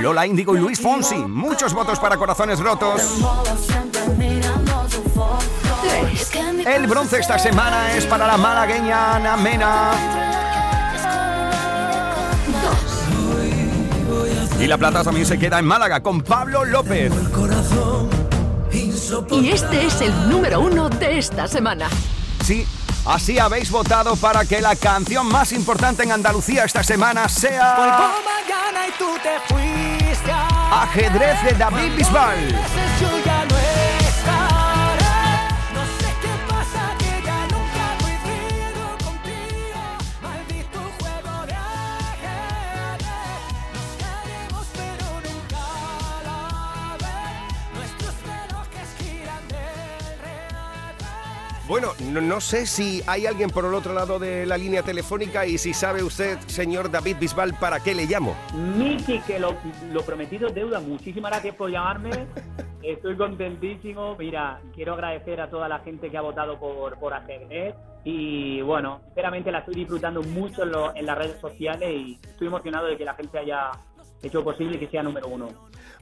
Lola 0.00 0.26
Índigo 0.26 0.56
y 0.56 0.60
Luis 0.60 0.80
Fonsi. 0.80 1.16
Muchos 1.16 1.74
votos 1.74 1.98
para 1.98 2.16
corazones 2.16 2.60
rotos. 2.60 3.02
El 6.66 6.86
bronce 6.86 7.18
esta 7.18 7.38
semana 7.38 7.92
es 7.94 8.06
para 8.06 8.26
la 8.26 8.36
malagueña 8.36 9.16
Ana 9.16 9.36
Mena. 9.36 10.29
Y 14.60 14.66
la 14.66 14.76
plata 14.76 15.02
también 15.02 15.24
se 15.24 15.38
queda 15.38 15.58
en 15.58 15.64
Málaga 15.64 16.00
con 16.00 16.20
Pablo 16.20 16.66
López. 16.66 17.10
Y 19.30 19.48
este 19.48 19.86
es 19.86 20.00
el 20.02 20.28
número 20.28 20.60
uno 20.60 20.90
de 20.90 21.18
esta 21.18 21.48
semana. 21.48 21.88
Sí, 22.44 22.66
así 23.06 23.38
habéis 23.38 23.70
votado 23.70 24.16
para 24.16 24.44
que 24.44 24.60
la 24.60 24.76
canción 24.76 25.26
más 25.28 25.52
importante 25.52 26.02
en 26.02 26.12
Andalucía 26.12 26.64
esta 26.64 26.82
semana 26.82 27.26
sea 27.28 27.74
mañana 28.22 28.86
y 28.86 28.98
tú 28.98 29.06
te 29.22 29.40
fuiste. 29.48 30.30
Ajedrez 30.30 31.42
de 31.42 31.52
David 31.54 31.96
Bisbal. 31.96 32.38
Bueno, 51.70 51.92
no, 52.10 52.20
no 52.20 52.40
sé 52.40 52.66
si 52.66 53.00
hay 53.06 53.26
alguien 53.26 53.48
por 53.48 53.64
el 53.64 53.72
otro 53.74 53.94
lado 53.94 54.18
de 54.18 54.44
la 54.44 54.58
línea 54.58 54.82
telefónica 54.82 55.46
y 55.46 55.56
si 55.56 55.72
sabe 55.72 56.02
usted, 56.02 56.36
señor 56.48 56.90
David 56.90 57.18
Bisbal, 57.20 57.54
para 57.60 57.78
qué 57.78 57.94
le 57.94 58.06
llamo. 58.06 58.34
Miki, 58.76 59.20
que 59.20 59.38
lo, 59.38 59.54
lo 59.92 60.02
prometido 60.02 60.48
es 60.48 60.54
deuda. 60.56 60.80
Muchísimas 60.80 61.30
gracias 61.30 61.54
por 61.54 61.70
llamarme. 61.70 62.10
Estoy 62.82 63.16
contentísimo. 63.16 64.16
Mira, 64.18 64.60
quiero 64.74 64.94
agradecer 64.94 65.40
a 65.40 65.48
toda 65.48 65.68
la 65.68 65.78
gente 65.78 66.10
que 66.10 66.16
ha 66.18 66.22
votado 66.22 66.58
por, 66.58 66.98
por 66.98 67.14
ajedrez. 67.14 67.76
Y 68.02 68.62
bueno, 68.62 69.00
sinceramente 69.06 69.52
la 69.52 69.60
estoy 69.60 69.76
disfrutando 69.76 70.22
mucho 70.24 70.64
en, 70.64 70.72
lo- 70.72 70.96
en 70.96 71.06
las 71.06 71.16
redes 71.18 71.40
sociales 71.40 71.88
y 71.88 72.18
estoy 72.20 72.48
emocionado 72.48 72.88
de 72.88 72.96
que 72.96 73.04
la 73.04 73.14
gente 73.14 73.38
haya, 73.38 73.70
hecho 74.24 74.42
posible 74.42 74.76
que 74.76 74.88
sea 74.88 75.04
número 75.04 75.28
uno. 75.28 75.46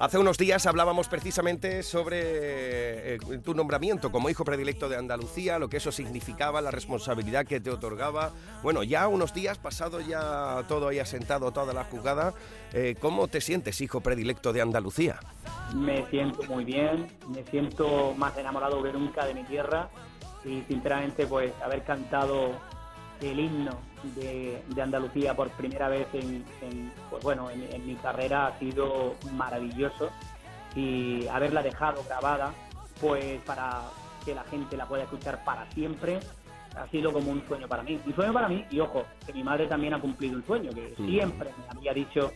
Hace 0.00 0.16
unos 0.16 0.38
días 0.38 0.64
hablábamos 0.66 1.08
precisamente 1.08 1.82
sobre 1.82 3.14
eh, 3.14 3.18
tu 3.42 3.52
nombramiento 3.52 4.12
como 4.12 4.30
hijo 4.30 4.44
predilecto 4.44 4.88
de 4.88 4.96
Andalucía, 4.96 5.58
lo 5.58 5.68
que 5.68 5.78
eso 5.78 5.90
significaba, 5.90 6.60
la 6.60 6.70
responsabilidad 6.70 7.44
que 7.44 7.58
te 7.58 7.68
otorgaba. 7.68 8.30
Bueno, 8.62 8.84
ya 8.84 9.08
unos 9.08 9.34
días, 9.34 9.58
pasado 9.58 10.00
ya 10.00 10.62
todo 10.68 10.86
ahí 10.86 11.00
asentado, 11.00 11.50
toda 11.50 11.74
la 11.74 11.82
jugada, 11.82 12.32
eh, 12.72 12.94
¿cómo 13.00 13.26
te 13.26 13.40
sientes 13.40 13.80
hijo 13.80 14.00
predilecto 14.00 14.52
de 14.52 14.60
Andalucía? 14.60 15.18
Me 15.74 16.06
siento 16.10 16.44
muy 16.44 16.64
bien, 16.64 17.08
me 17.26 17.42
siento 17.50 18.14
más 18.16 18.38
enamorado 18.38 18.80
que 18.80 18.92
nunca 18.92 19.26
de 19.26 19.34
mi 19.34 19.42
tierra 19.42 19.90
y 20.44 20.62
sinceramente 20.68 21.26
pues 21.26 21.52
haber 21.60 21.82
cantado 21.82 22.52
el 23.20 23.40
himno 23.40 23.78
de, 24.14 24.62
de 24.68 24.82
Andalucía 24.82 25.34
por 25.34 25.50
primera 25.50 25.88
vez 25.88 26.06
en, 26.12 26.44
en, 26.62 26.92
pues 27.10 27.22
bueno, 27.22 27.50
en, 27.50 27.62
en 27.72 27.86
mi 27.86 27.94
carrera 27.96 28.48
ha 28.48 28.58
sido 28.58 29.16
maravilloso 29.32 30.10
y 30.74 31.26
haberla 31.28 31.62
dejado 31.62 32.04
grabada 32.04 32.52
pues 33.00 33.40
para 33.42 33.82
que 34.24 34.34
la 34.34 34.44
gente 34.44 34.76
la 34.76 34.86
pueda 34.86 35.04
escuchar 35.04 35.42
para 35.44 35.70
siempre 35.72 36.20
ha 36.76 36.86
sido 36.88 37.12
como 37.12 37.32
un 37.32 37.44
sueño 37.48 37.66
para 37.66 37.82
mí. 37.82 37.98
Un 38.06 38.14
sueño 38.14 38.32
para 38.32 38.48
mí 38.48 38.64
y 38.70 38.78
ojo, 38.78 39.04
que 39.26 39.32
mi 39.32 39.42
madre 39.42 39.66
también 39.66 39.94
ha 39.94 40.00
cumplido 40.00 40.36
un 40.36 40.46
sueño, 40.46 40.70
que 40.72 40.94
siempre 40.96 41.50
me 41.58 41.76
había 41.78 41.92
dicho, 41.92 42.30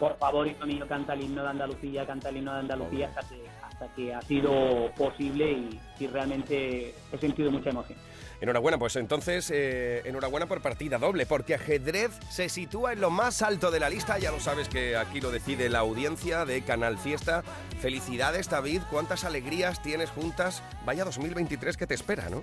por 0.00 0.16
favor, 0.18 0.48
hijo 0.48 0.66
mío, 0.66 0.84
canta 0.88 1.12
el 1.12 1.22
himno 1.22 1.42
de 1.42 1.48
Andalucía, 1.50 2.04
canta 2.06 2.30
el 2.30 2.38
himno 2.38 2.54
de 2.54 2.60
Andalucía 2.60 3.08
hasta 3.08 3.28
que, 3.28 3.44
hasta 3.62 3.88
que 3.94 4.14
ha 4.14 4.22
sido 4.22 4.90
posible 4.96 5.52
y, 5.52 5.80
y 6.00 6.06
realmente 6.08 6.94
he 7.12 7.18
sentido 7.18 7.50
mucha 7.52 7.70
emoción. 7.70 7.98
Enhorabuena, 8.40 8.78
pues 8.78 8.94
entonces, 8.94 9.50
eh, 9.52 10.02
enhorabuena 10.04 10.46
por 10.46 10.62
partida 10.62 10.98
doble, 10.98 11.26
porque 11.26 11.54
ajedrez 11.54 12.12
se 12.30 12.48
sitúa 12.48 12.92
en 12.92 13.00
lo 13.00 13.10
más 13.10 13.42
alto 13.42 13.72
de 13.72 13.80
la 13.80 13.90
lista, 13.90 14.16
ya 14.18 14.30
lo 14.30 14.38
sabes 14.38 14.68
que 14.68 14.96
aquí 14.96 15.20
lo 15.20 15.32
decide 15.32 15.68
la 15.68 15.80
audiencia 15.80 16.44
de 16.44 16.62
Canal 16.62 16.98
Fiesta. 16.98 17.42
Felicidades, 17.80 18.48
David, 18.48 18.82
cuántas 18.90 19.24
alegrías 19.24 19.82
tienes 19.82 20.10
juntas. 20.10 20.62
Vaya 20.84 21.04
2023 21.04 21.76
que 21.76 21.88
te 21.88 21.94
espera, 21.94 22.28
¿no? 22.30 22.42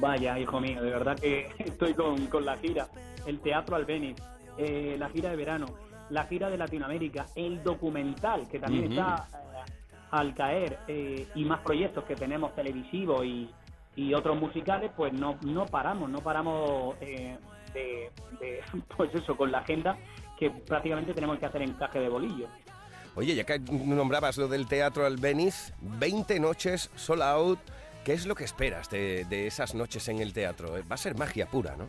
Vaya, 0.00 0.38
hijo 0.38 0.60
mío, 0.60 0.80
de 0.80 0.90
verdad 0.90 1.18
que 1.18 1.50
estoy 1.58 1.94
con, 1.94 2.26
con 2.28 2.44
la 2.44 2.56
gira, 2.58 2.88
el 3.26 3.40
Teatro 3.40 3.74
Albéniz, 3.74 4.16
eh, 4.56 4.94
la 4.98 5.08
gira 5.08 5.30
de 5.30 5.36
verano, 5.36 5.66
la 6.10 6.24
gira 6.24 6.48
de 6.48 6.58
Latinoamérica, 6.58 7.26
el 7.34 7.62
documental, 7.62 8.48
que 8.48 8.60
también 8.60 8.92
está 8.92 9.26
eh, 9.32 9.72
al 10.12 10.32
caer, 10.34 10.78
eh, 10.86 11.26
y 11.34 11.44
más 11.44 11.60
proyectos 11.60 12.04
que 12.04 12.14
tenemos 12.14 12.54
televisivos 12.54 13.24
y, 13.24 13.50
y 13.96 14.14
otros 14.14 14.38
musicales, 14.40 14.90
pues 14.96 15.12
no, 15.12 15.38
no 15.42 15.66
paramos, 15.66 16.10
no 16.10 16.20
paramos 16.20 16.96
eh, 17.00 17.36
de, 17.72 18.10
de, 18.40 18.60
pues 18.96 19.14
eso, 19.14 19.36
con 19.36 19.52
la 19.52 19.58
agenda, 19.58 19.96
que 20.38 20.50
prácticamente 20.50 21.14
tenemos 21.14 21.38
que 21.38 21.46
hacer 21.46 21.62
encaje 21.62 22.00
de 22.00 22.08
bolillo. 22.08 22.48
Oye, 23.16 23.34
ya 23.34 23.44
que 23.44 23.60
nombrabas 23.60 24.36
lo 24.38 24.48
del 24.48 24.66
Teatro 24.66 25.06
Albéniz, 25.06 25.72
20 25.80 26.40
noches 26.40 26.90
sold 26.96 27.22
out. 27.22 27.58
¿Qué 28.04 28.12
es 28.12 28.26
lo 28.26 28.34
que 28.34 28.44
esperas 28.44 28.90
de, 28.90 29.24
de 29.24 29.46
esas 29.46 29.74
noches 29.74 30.08
en 30.08 30.18
el 30.18 30.34
teatro? 30.34 30.72
Va 30.90 30.94
a 30.94 30.98
ser 30.98 31.16
magia 31.16 31.46
pura, 31.46 31.74
¿no? 31.76 31.88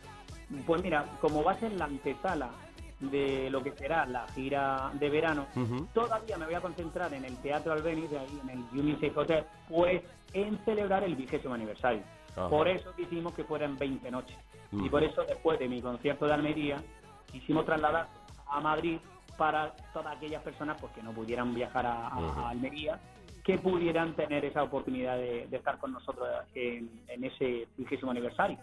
Pues 0.66 0.82
mira, 0.82 1.06
como 1.20 1.44
va 1.44 1.54
a 1.54 1.60
ser 1.60 1.74
la 1.74 1.86
antesala 1.86 2.52
de 3.00 3.50
lo 3.50 3.62
que 3.62 3.72
será 3.74 4.06
la 4.06 4.28
gira 4.30 4.92
de 4.94 5.10
verano, 5.10 5.48
todavía 5.94 6.38
me 6.38 6.46
voy 6.46 6.56
a 6.56 6.62
concentrar 6.62 7.14
en 7.14 7.26
el 7.26 7.36
Teatro 7.38 7.74
Albéniz, 7.74 8.10
de 8.10 8.20
ahí 8.20 8.40
en 8.44 8.50
el 8.50 8.80
Unisafe 8.80 9.20
Hotel, 9.20 9.44
pues 9.68 10.02
en 10.36 10.60
celebrar 10.66 11.04
el 11.04 11.16
vigésimo 11.16 11.54
aniversario. 11.54 12.04
Ajá. 12.36 12.50
Por 12.50 12.68
eso 12.68 12.94
quisimos 12.96 13.34
que 13.34 13.44
fueran 13.46 13.78
20 13.78 14.12
noches. 14.12 14.38
Y 14.72 14.90
por 14.90 15.04
eso 15.04 15.24
después 15.24 15.58
de 15.58 15.70
mi 15.70 15.82
concierto 15.82 16.26
de 16.28 16.34
Almería, 16.34 16.84
quisimos 17.32 17.66
trasladar 17.66 18.10
a 18.48 18.60
Madrid 18.60 18.98
para 19.38 19.74
todas 19.94 20.16
aquellas 20.18 20.44
personas 20.44 20.78
pues, 20.80 20.92
que 20.94 21.02
no 21.02 21.12
pudieran 21.14 21.54
viajar 21.56 21.86
a, 21.86 22.08
a- 22.10 22.20
Ujú. 22.20 22.40
a 22.42 22.50
Almería, 22.50 23.00
que 23.44 23.58
pudieran 23.60 24.16
tener 24.16 24.44
esa 24.44 24.64
oportunidad 24.64 25.18
de, 25.18 25.48
de 25.48 25.58
estar 25.58 25.78
con 25.78 25.94
nosotros 25.94 26.28
en, 26.56 26.90
en 27.08 27.24
ese 27.24 27.68
vigésimo 27.78 28.12
aniversario. 28.12 28.58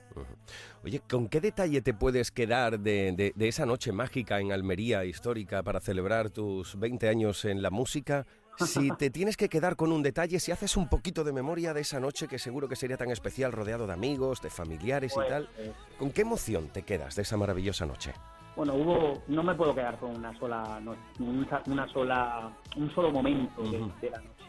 Oye, 0.84 1.00
¿con 1.08 1.28
qué 1.28 1.40
detalle 1.40 1.80
te 1.82 1.94
puedes 1.94 2.30
quedar 2.32 2.78
de, 2.80 3.12
de- 3.12 3.32
de 3.34 3.48
esa 3.48 3.64
noche 3.64 3.92
mágica 3.92 4.40
en 4.40 4.50
Almería 4.52 5.04
histórica 5.04 5.62
para 5.62 5.80
celebrar 5.80 6.30
tus 6.30 6.78
20 6.78 7.08
años 7.08 7.44
en 7.44 7.62
la 7.62 7.70
música? 7.70 8.26
Si 8.58 8.90
te 8.98 9.10
tienes 9.10 9.36
que 9.36 9.48
quedar 9.48 9.76
con 9.76 9.92
un 9.92 10.02
detalle, 10.02 10.38
si 10.40 10.52
haces 10.52 10.76
un 10.76 10.88
poquito 10.88 11.24
de 11.24 11.32
memoria 11.32 11.72
de 11.74 11.80
esa 11.80 12.00
noche 12.00 12.28
que 12.28 12.38
seguro 12.38 12.68
que 12.68 12.76
sería 12.76 12.96
tan 12.96 13.10
especial 13.10 13.52
rodeado 13.52 13.86
de 13.86 13.92
amigos, 13.92 14.40
de 14.42 14.50
familiares 14.50 15.12
Pues, 15.14 15.26
y 15.26 15.30
tal, 15.30 15.48
eh, 15.58 15.72
¿con 15.98 16.10
qué 16.10 16.22
emoción 16.22 16.68
te 16.68 16.82
quedas 16.82 17.16
de 17.16 17.22
esa 17.22 17.36
maravillosa 17.36 17.86
noche? 17.86 18.12
Bueno, 18.54 18.74
hubo, 18.74 19.22
no 19.28 19.42
me 19.42 19.54
puedo 19.54 19.74
quedar 19.74 19.98
con 19.98 20.14
una 20.14 20.38
sola, 20.38 20.78
no- 20.82 20.94
una, 21.18 21.62
una 21.66 21.88
sola, 21.88 22.52
un 22.76 22.94
solo 22.94 23.10
momento 23.10 23.62
de, 23.62 24.10
la 24.10 24.18
noche. 24.18 24.44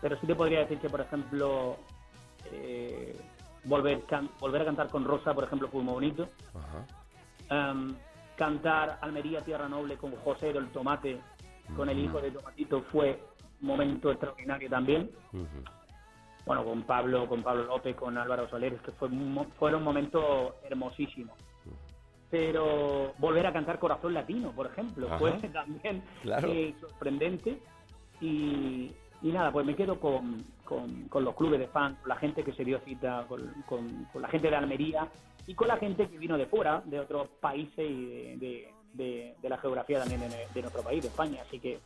Pero 0.00 0.20
sí 0.20 0.26
te 0.28 0.34
podría 0.36 0.60
decir 0.60 0.78
que, 0.78 0.88
por 0.88 1.00
ejemplo, 1.00 1.76
eh, 2.52 3.18
volver, 3.64 4.04
can- 4.04 4.30
volver 4.38 4.62
a 4.62 4.64
cantar 4.66 4.88
con 4.90 5.04
Rosa, 5.04 5.34
por 5.34 5.42
ejemplo, 5.44 5.68
fue 5.68 5.82
muy 5.82 5.94
bonito. 5.94 6.28
Em, 7.50 7.96
cantar 8.36 8.98
Almería 9.00 9.40
Tierra 9.44 9.68
Noble 9.68 9.96
con 9.96 10.14
José 10.16 10.52
del 10.52 10.68
Tomate, 10.68 11.20
con 11.74 11.88
el 11.88 11.98
hijo 11.98 12.20
de 12.20 12.30
Tomatito, 12.30 12.82
fue 12.92 13.20
un 13.62 13.66
momento 13.68 14.10
extraordinario 14.10 14.68
también. 14.70 15.10
Bueno, 16.44 16.64
con 16.64 16.82
Pablo, 16.84 17.26
con 17.28 17.42
Pablo 17.42 17.64
López, 17.64 17.96
con 17.96 18.16
Álvaro 18.16 18.48
Soler, 18.48 18.76
que 18.76 18.92
fue 18.92 19.08
fueron 19.58 19.82
momentos 19.82 20.54
hermosísimos. 20.64 21.36
Pero 22.30 23.12
volver 23.18 23.46
a 23.46 23.52
cantar 23.52 23.78
Corazón 23.78 24.12
Latino, 24.14 24.50
por 24.52 24.66
ejemplo, 24.66 25.06
Ajá. 25.06 25.18
fue 25.18 25.32
también 25.52 26.02
Claro. 26.22 26.48
eh, 26.48 26.74
sorprendente. 26.80 27.60
Y, 28.20 28.92
y 29.22 29.32
nada, 29.32 29.52
pues 29.52 29.64
me 29.66 29.76
quedo 29.76 30.00
con, 30.00 30.44
con- 30.64 31.08
con 31.08 31.24
los 31.24 31.34
clubes 31.34 31.60
de 31.60 31.68
fans, 31.68 31.98
con 32.00 32.08
la 32.08 32.16
gente 32.16 32.42
que 32.42 32.52
se 32.52 32.64
dio 32.64 32.80
cita, 32.80 33.24
con, 33.28 33.42
con- 33.68 34.04
con 34.12 34.22
la 34.22 34.28
gente 34.28 34.48
de 34.50 34.56
Almería 34.56 35.08
y 35.46 35.54
con 35.54 35.68
la 35.68 35.76
gente 35.76 36.08
que 36.08 36.18
vino 36.18 36.36
de 36.36 36.46
fuera, 36.46 36.82
de 36.84 36.98
otros 37.00 37.28
países 37.40 37.78
y 37.90 38.04
de, 38.06 38.36
de- 38.38 38.74
de- 38.96 39.34
de 39.40 39.48
la 39.48 39.58
geografía 39.58 40.00
también 40.00 40.20
de, 40.54 40.60
nuestro 40.62 40.82
país, 40.82 41.02
de 41.02 41.08
España. 41.08 41.42
Así 41.46 41.58
que 41.60 41.78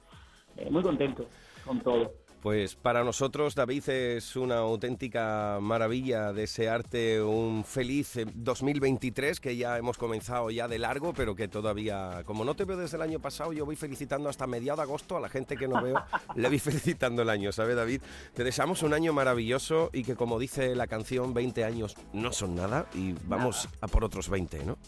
eh, 0.57 0.71
muy 0.71 0.83
contento 0.83 1.27
con 1.65 1.81
todo. 1.81 2.13
Pues 2.43 2.75
para 2.75 3.05
nosotros, 3.05 3.55
David, 3.55 3.87
es 3.91 4.35
una 4.35 4.59
auténtica 4.59 5.59
maravilla 5.61 6.33
desearte 6.33 7.23
un 7.23 7.65
feliz 7.65 8.17
eh, 8.17 8.27
2023 8.35 9.41
que 9.41 9.59
ya 9.59 9.77
hemos 9.77 9.99
comenzado 9.99 10.51
ya 10.51 10.67
de 10.67 10.79
largo, 10.79 11.13
pero 11.13 11.35
que 11.35 11.49
todavía, 11.49 12.23
como 12.25 12.47
no 12.47 12.57
te 12.57 12.65
veo 12.65 12.79
desde 12.79 12.97
el 12.97 13.03
año 13.03 13.21
pasado, 13.21 13.53
yo 13.53 13.67
voy 13.67 13.77
felicitando 13.77 14.31
hasta 14.31 14.47
mediados 14.47 14.79
de 14.79 14.85
agosto 14.85 15.19
a 15.19 15.21
la 15.21 15.29
gente 15.29 15.59
que 15.59 15.69
no 15.69 15.83
veo, 15.83 16.03
le 16.35 16.49
voy 16.49 16.59
felicitando 16.59 17.21
el 17.21 17.29
año, 17.29 17.53
¿sabes, 17.53 17.77
David? 17.77 18.01
Te 18.33 18.43
deseamos 18.43 18.83
un 18.83 18.95
año 18.95 19.13
maravilloso 19.13 19.91
y 19.93 20.03
que, 20.03 20.17
como 20.17 20.39
dice 20.39 20.75
la 20.75 20.87
canción, 20.87 21.35
20 21.35 21.65
años 21.65 21.95
no 22.15 22.33
son 22.33 22.55
nada 22.55 22.87
y 22.95 23.15
vamos 23.27 23.69
a 23.83 23.87
por 23.87 24.03
otros 24.03 24.31
20, 24.31 24.65
¿no? 24.65 24.79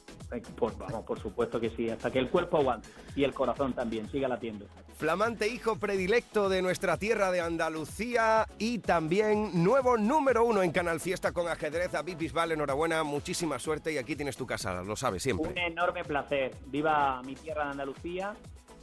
Por, 0.56 0.78
vamos, 0.78 1.04
por 1.04 1.20
supuesto 1.20 1.60
que 1.60 1.68
sí, 1.68 1.90
hasta 1.90 2.10
que 2.10 2.18
el 2.18 2.30
cuerpo 2.30 2.56
aguante 2.56 2.88
y 3.14 3.24
el 3.24 3.34
corazón 3.34 3.74
también 3.74 4.10
siga 4.10 4.26
latiendo. 4.26 4.66
Flamante 4.96 5.48
hijo 5.48 5.76
predilecto 5.76 6.48
de 6.48 6.62
nuestra 6.62 6.96
tierra 6.96 7.30
de 7.32 7.40
Andalucía 7.40 8.46
y 8.58 8.78
también 8.78 9.64
nuevo 9.64 9.96
número 9.96 10.44
uno 10.44 10.62
en 10.62 10.70
Canal 10.70 11.00
Fiesta 11.00 11.32
con 11.32 11.48
ajedrez. 11.48 11.90
David 11.90 12.16
Bisbal, 12.18 12.52
enhorabuena, 12.52 13.02
muchísima 13.02 13.58
suerte 13.58 13.92
y 13.92 13.98
aquí 13.98 14.14
tienes 14.14 14.36
tu 14.36 14.46
casa, 14.46 14.82
lo 14.82 14.94
sabes 14.94 15.22
siempre. 15.22 15.50
Un 15.50 15.58
enorme 15.58 16.04
placer. 16.04 16.54
Viva 16.66 17.20
mi 17.24 17.34
tierra 17.34 17.64
de 17.64 17.70
Andalucía 17.72 18.34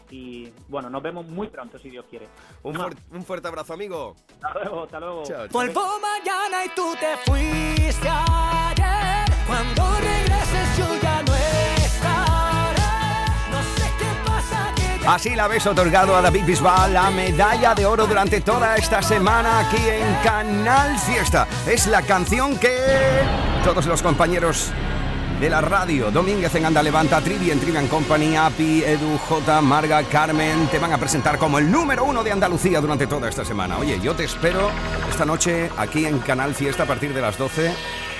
y 0.09 0.51
bueno, 0.67 0.89
nos 0.89 1.01
vemos 1.01 1.25
muy 1.27 1.47
pronto 1.47 1.77
si 1.79 1.89
Dios 1.89 2.05
quiere. 2.09 2.27
Un, 2.63 2.75
fuer- 2.75 2.97
un 3.11 3.23
fuerte 3.23 3.47
abrazo, 3.47 3.73
amigo. 3.73 4.15
Hasta 4.41 4.53
luego, 4.59 4.83
hasta 4.83 4.99
luego. 4.99 5.23
Chao, 5.23 5.37
chao. 5.47 5.53
Vuelvo 5.53 5.81
mañana 6.01 6.65
y 6.65 6.69
tú 6.75 6.95
te 6.99 7.15
fuiste 7.31 8.09
ayer. 8.09 9.25
Cuando 9.47 9.83
regreses 9.99 10.77
yo 10.77 11.01
ya 11.01 11.21
no. 11.23 11.29
Así 15.07 15.35
la 15.35 15.45
habéis 15.45 15.65
otorgado 15.65 16.15
a 16.15 16.21
David 16.21 16.45
Bisbal 16.45 16.93
la 16.93 17.09
medalla 17.09 17.73
de 17.73 17.85
oro 17.85 18.05
durante 18.05 18.41
toda 18.41 18.75
esta 18.75 19.01
semana 19.01 19.59
aquí 19.59 19.81
en 19.89 20.13
Canal 20.23 20.97
Fiesta. 20.99 21.47
Es 21.67 21.87
la 21.87 22.01
canción 22.01 22.57
que 22.57 22.75
todos 23.63 23.85
los 23.85 24.01
compañeros 24.01 24.71
de 25.39 25.49
la 25.49 25.61
radio, 25.61 26.11
Domínguez 26.11 26.53
en 26.55 26.65
Anda 26.65 26.83
Levanta, 26.83 27.21
Trivi 27.21 27.49
en 27.49 27.61
Trivian 27.61 27.87
Company, 27.87 28.35
Api, 28.35 28.83
Edu, 28.83 29.17
J, 29.17 29.61
Marga, 29.61 30.03
Carmen, 30.03 30.67
te 30.67 30.79
van 30.79 30.91
a 30.91 30.97
presentar 30.97 31.37
como 31.37 31.59
el 31.59 31.71
número 31.71 32.03
uno 32.03 32.23
de 32.23 32.33
Andalucía 32.33 32.81
durante 32.81 33.07
toda 33.07 33.29
esta 33.29 33.45
semana. 33.45 33.77
Oye, 33.77 33.99
yo 34.01 34.13
te 34.15 34.25
espero 34.25 34.69
esta 35.09 35.23
noche 35.23 35.71
aquí 35.77 36.05
en 36.05 36.19
Canal 36.19 36.53
Fiesta 36.53 36.83
a 36.83 36.85
partir 36.85 37.13
de 37.13 37.21
las 37.21 37.37
12 37.37 37.73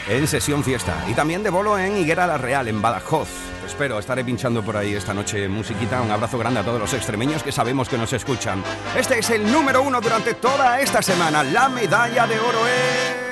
en 0.09 0.27
Sesión 0.27 0.63
Fiesta. 0.63 1.05
Y 1.07 1.13
también 1.13 1.43
de 1.43 1.49
bolo 1.49 1.77
en 1.77 1.95
Higuera 1.95 2.27
La 2.27 2.37
Real, 2.37 2.67
en 2.67 2.81
Badajoz. 2.81 3.29
Espero, 3.65 3.99
estaré 3.99 4.25
pinchando 4.25 4.63
por 4.63 4.75
ahí 4.75 4.95
esta 4.95 5.13
noche 5.13 5.47
musiquita. 5.47 6.01
Un 6.01 6.09
abrazo 6.11 6.37
grande 6.39 6.59
a 6.59 6.63
todos 6.63 6.79
los 6.79 6.93
extremeños 6.93 7.43
que 7.43 7.51
sabemos 7.51 7.87
que 7.87 7.97
nos 7.97 8.11
escuchan. 8.11 8.63
Este 8.97 9.19
es 9.19 9.29
el 9.29 9.49
número 9.51 9.83
uno 9.83 10.01
durante 10.01 10.33
toda 10.33 10.81
esta 10.81 11.01
semana. 11.01 11.43
La 11.43 11.69
medalla 11.69 12.25
de 12.25 12.39
oro 12.39 12.67
es... 12.67 13.29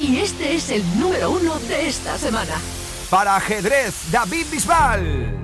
Y 0.00 0.18
este 0.18 0.56
es 0.56 0.70
el 0.70 0.82
número 0.98 1.30
uno 1.30 1.58
de 1.60 1.88
esta 1.88 2.16
semana. 2.18 2.54
Para 3.10 3.36
ajedrez, 3.36 4.10
David 4.10 4.46
Bisbal. 4.50 5.43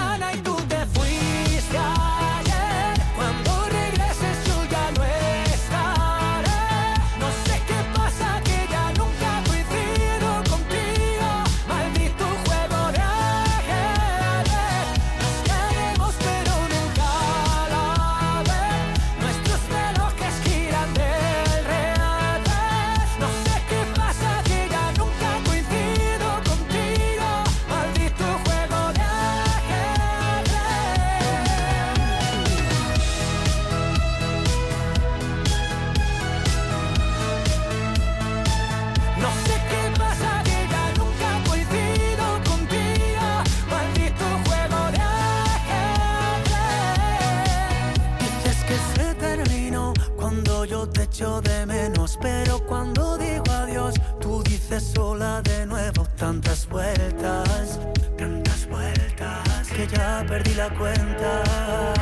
de 51.21 51.67
menos, 51.67 52.17
pero 52.19 52.65
cuando 52.65 53.15
digo 53.15 53.43
adiós, 53.51 53.93
tú 54.19 54.41
dices 54.41 54.91
sola 54.95 55.39
de 55.43 55.67
nuevo 55.67 56.03
tantas 56.17 56.67
vueltas, 56.67 57.79
tantas 58.17 58.67
vueltas 58.67 59.67
que 59.69 59.85
ya 59.87 60.25
perdí 60.27 60.55
la 60.55 60.69
cuenta. 60.69 62.00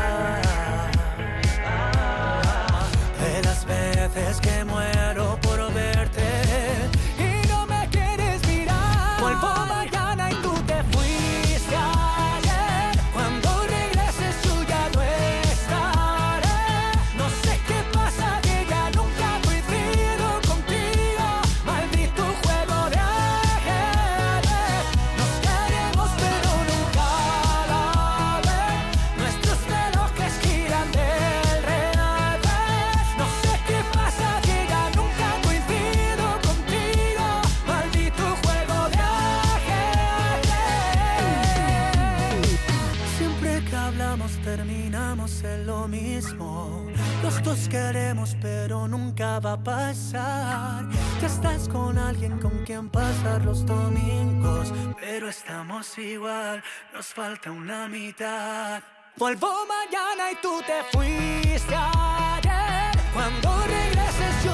Dos 47.49 47.67
queremos 47.67 48.37
pero 48.39 48.87
nunca 48.87 49.39
va 49.39 49.53
a 49.53 49.57
pasar. 49.57 50.85
Ya 51.19 51.25
estás 51.25 51.67
con 51.67 51.97
alguien 51.97 52.37
con 52.37 52.63
quien 52.63 52.89
pasar 52.89 53.43
los 53.43 53.65
domingos, 53.65 54.71
pero 54.99 55.29
estamos 55.29 55.97
igual, 55.97 56.61
nos 56.93 57.07
falta 57.07 57.49
una 57.49 57.87
mitad. 57.87 58.83
Vuelvo 59.15 59.47
mañana 59.65 60.31
y 60.31 60.35
tú 60.35 60.61
te 60.61 60.83
fuiste 60.95 61.73
ayer. 61.73 62.91
Cuando 63.15 63.49
regreses 63.65 64.45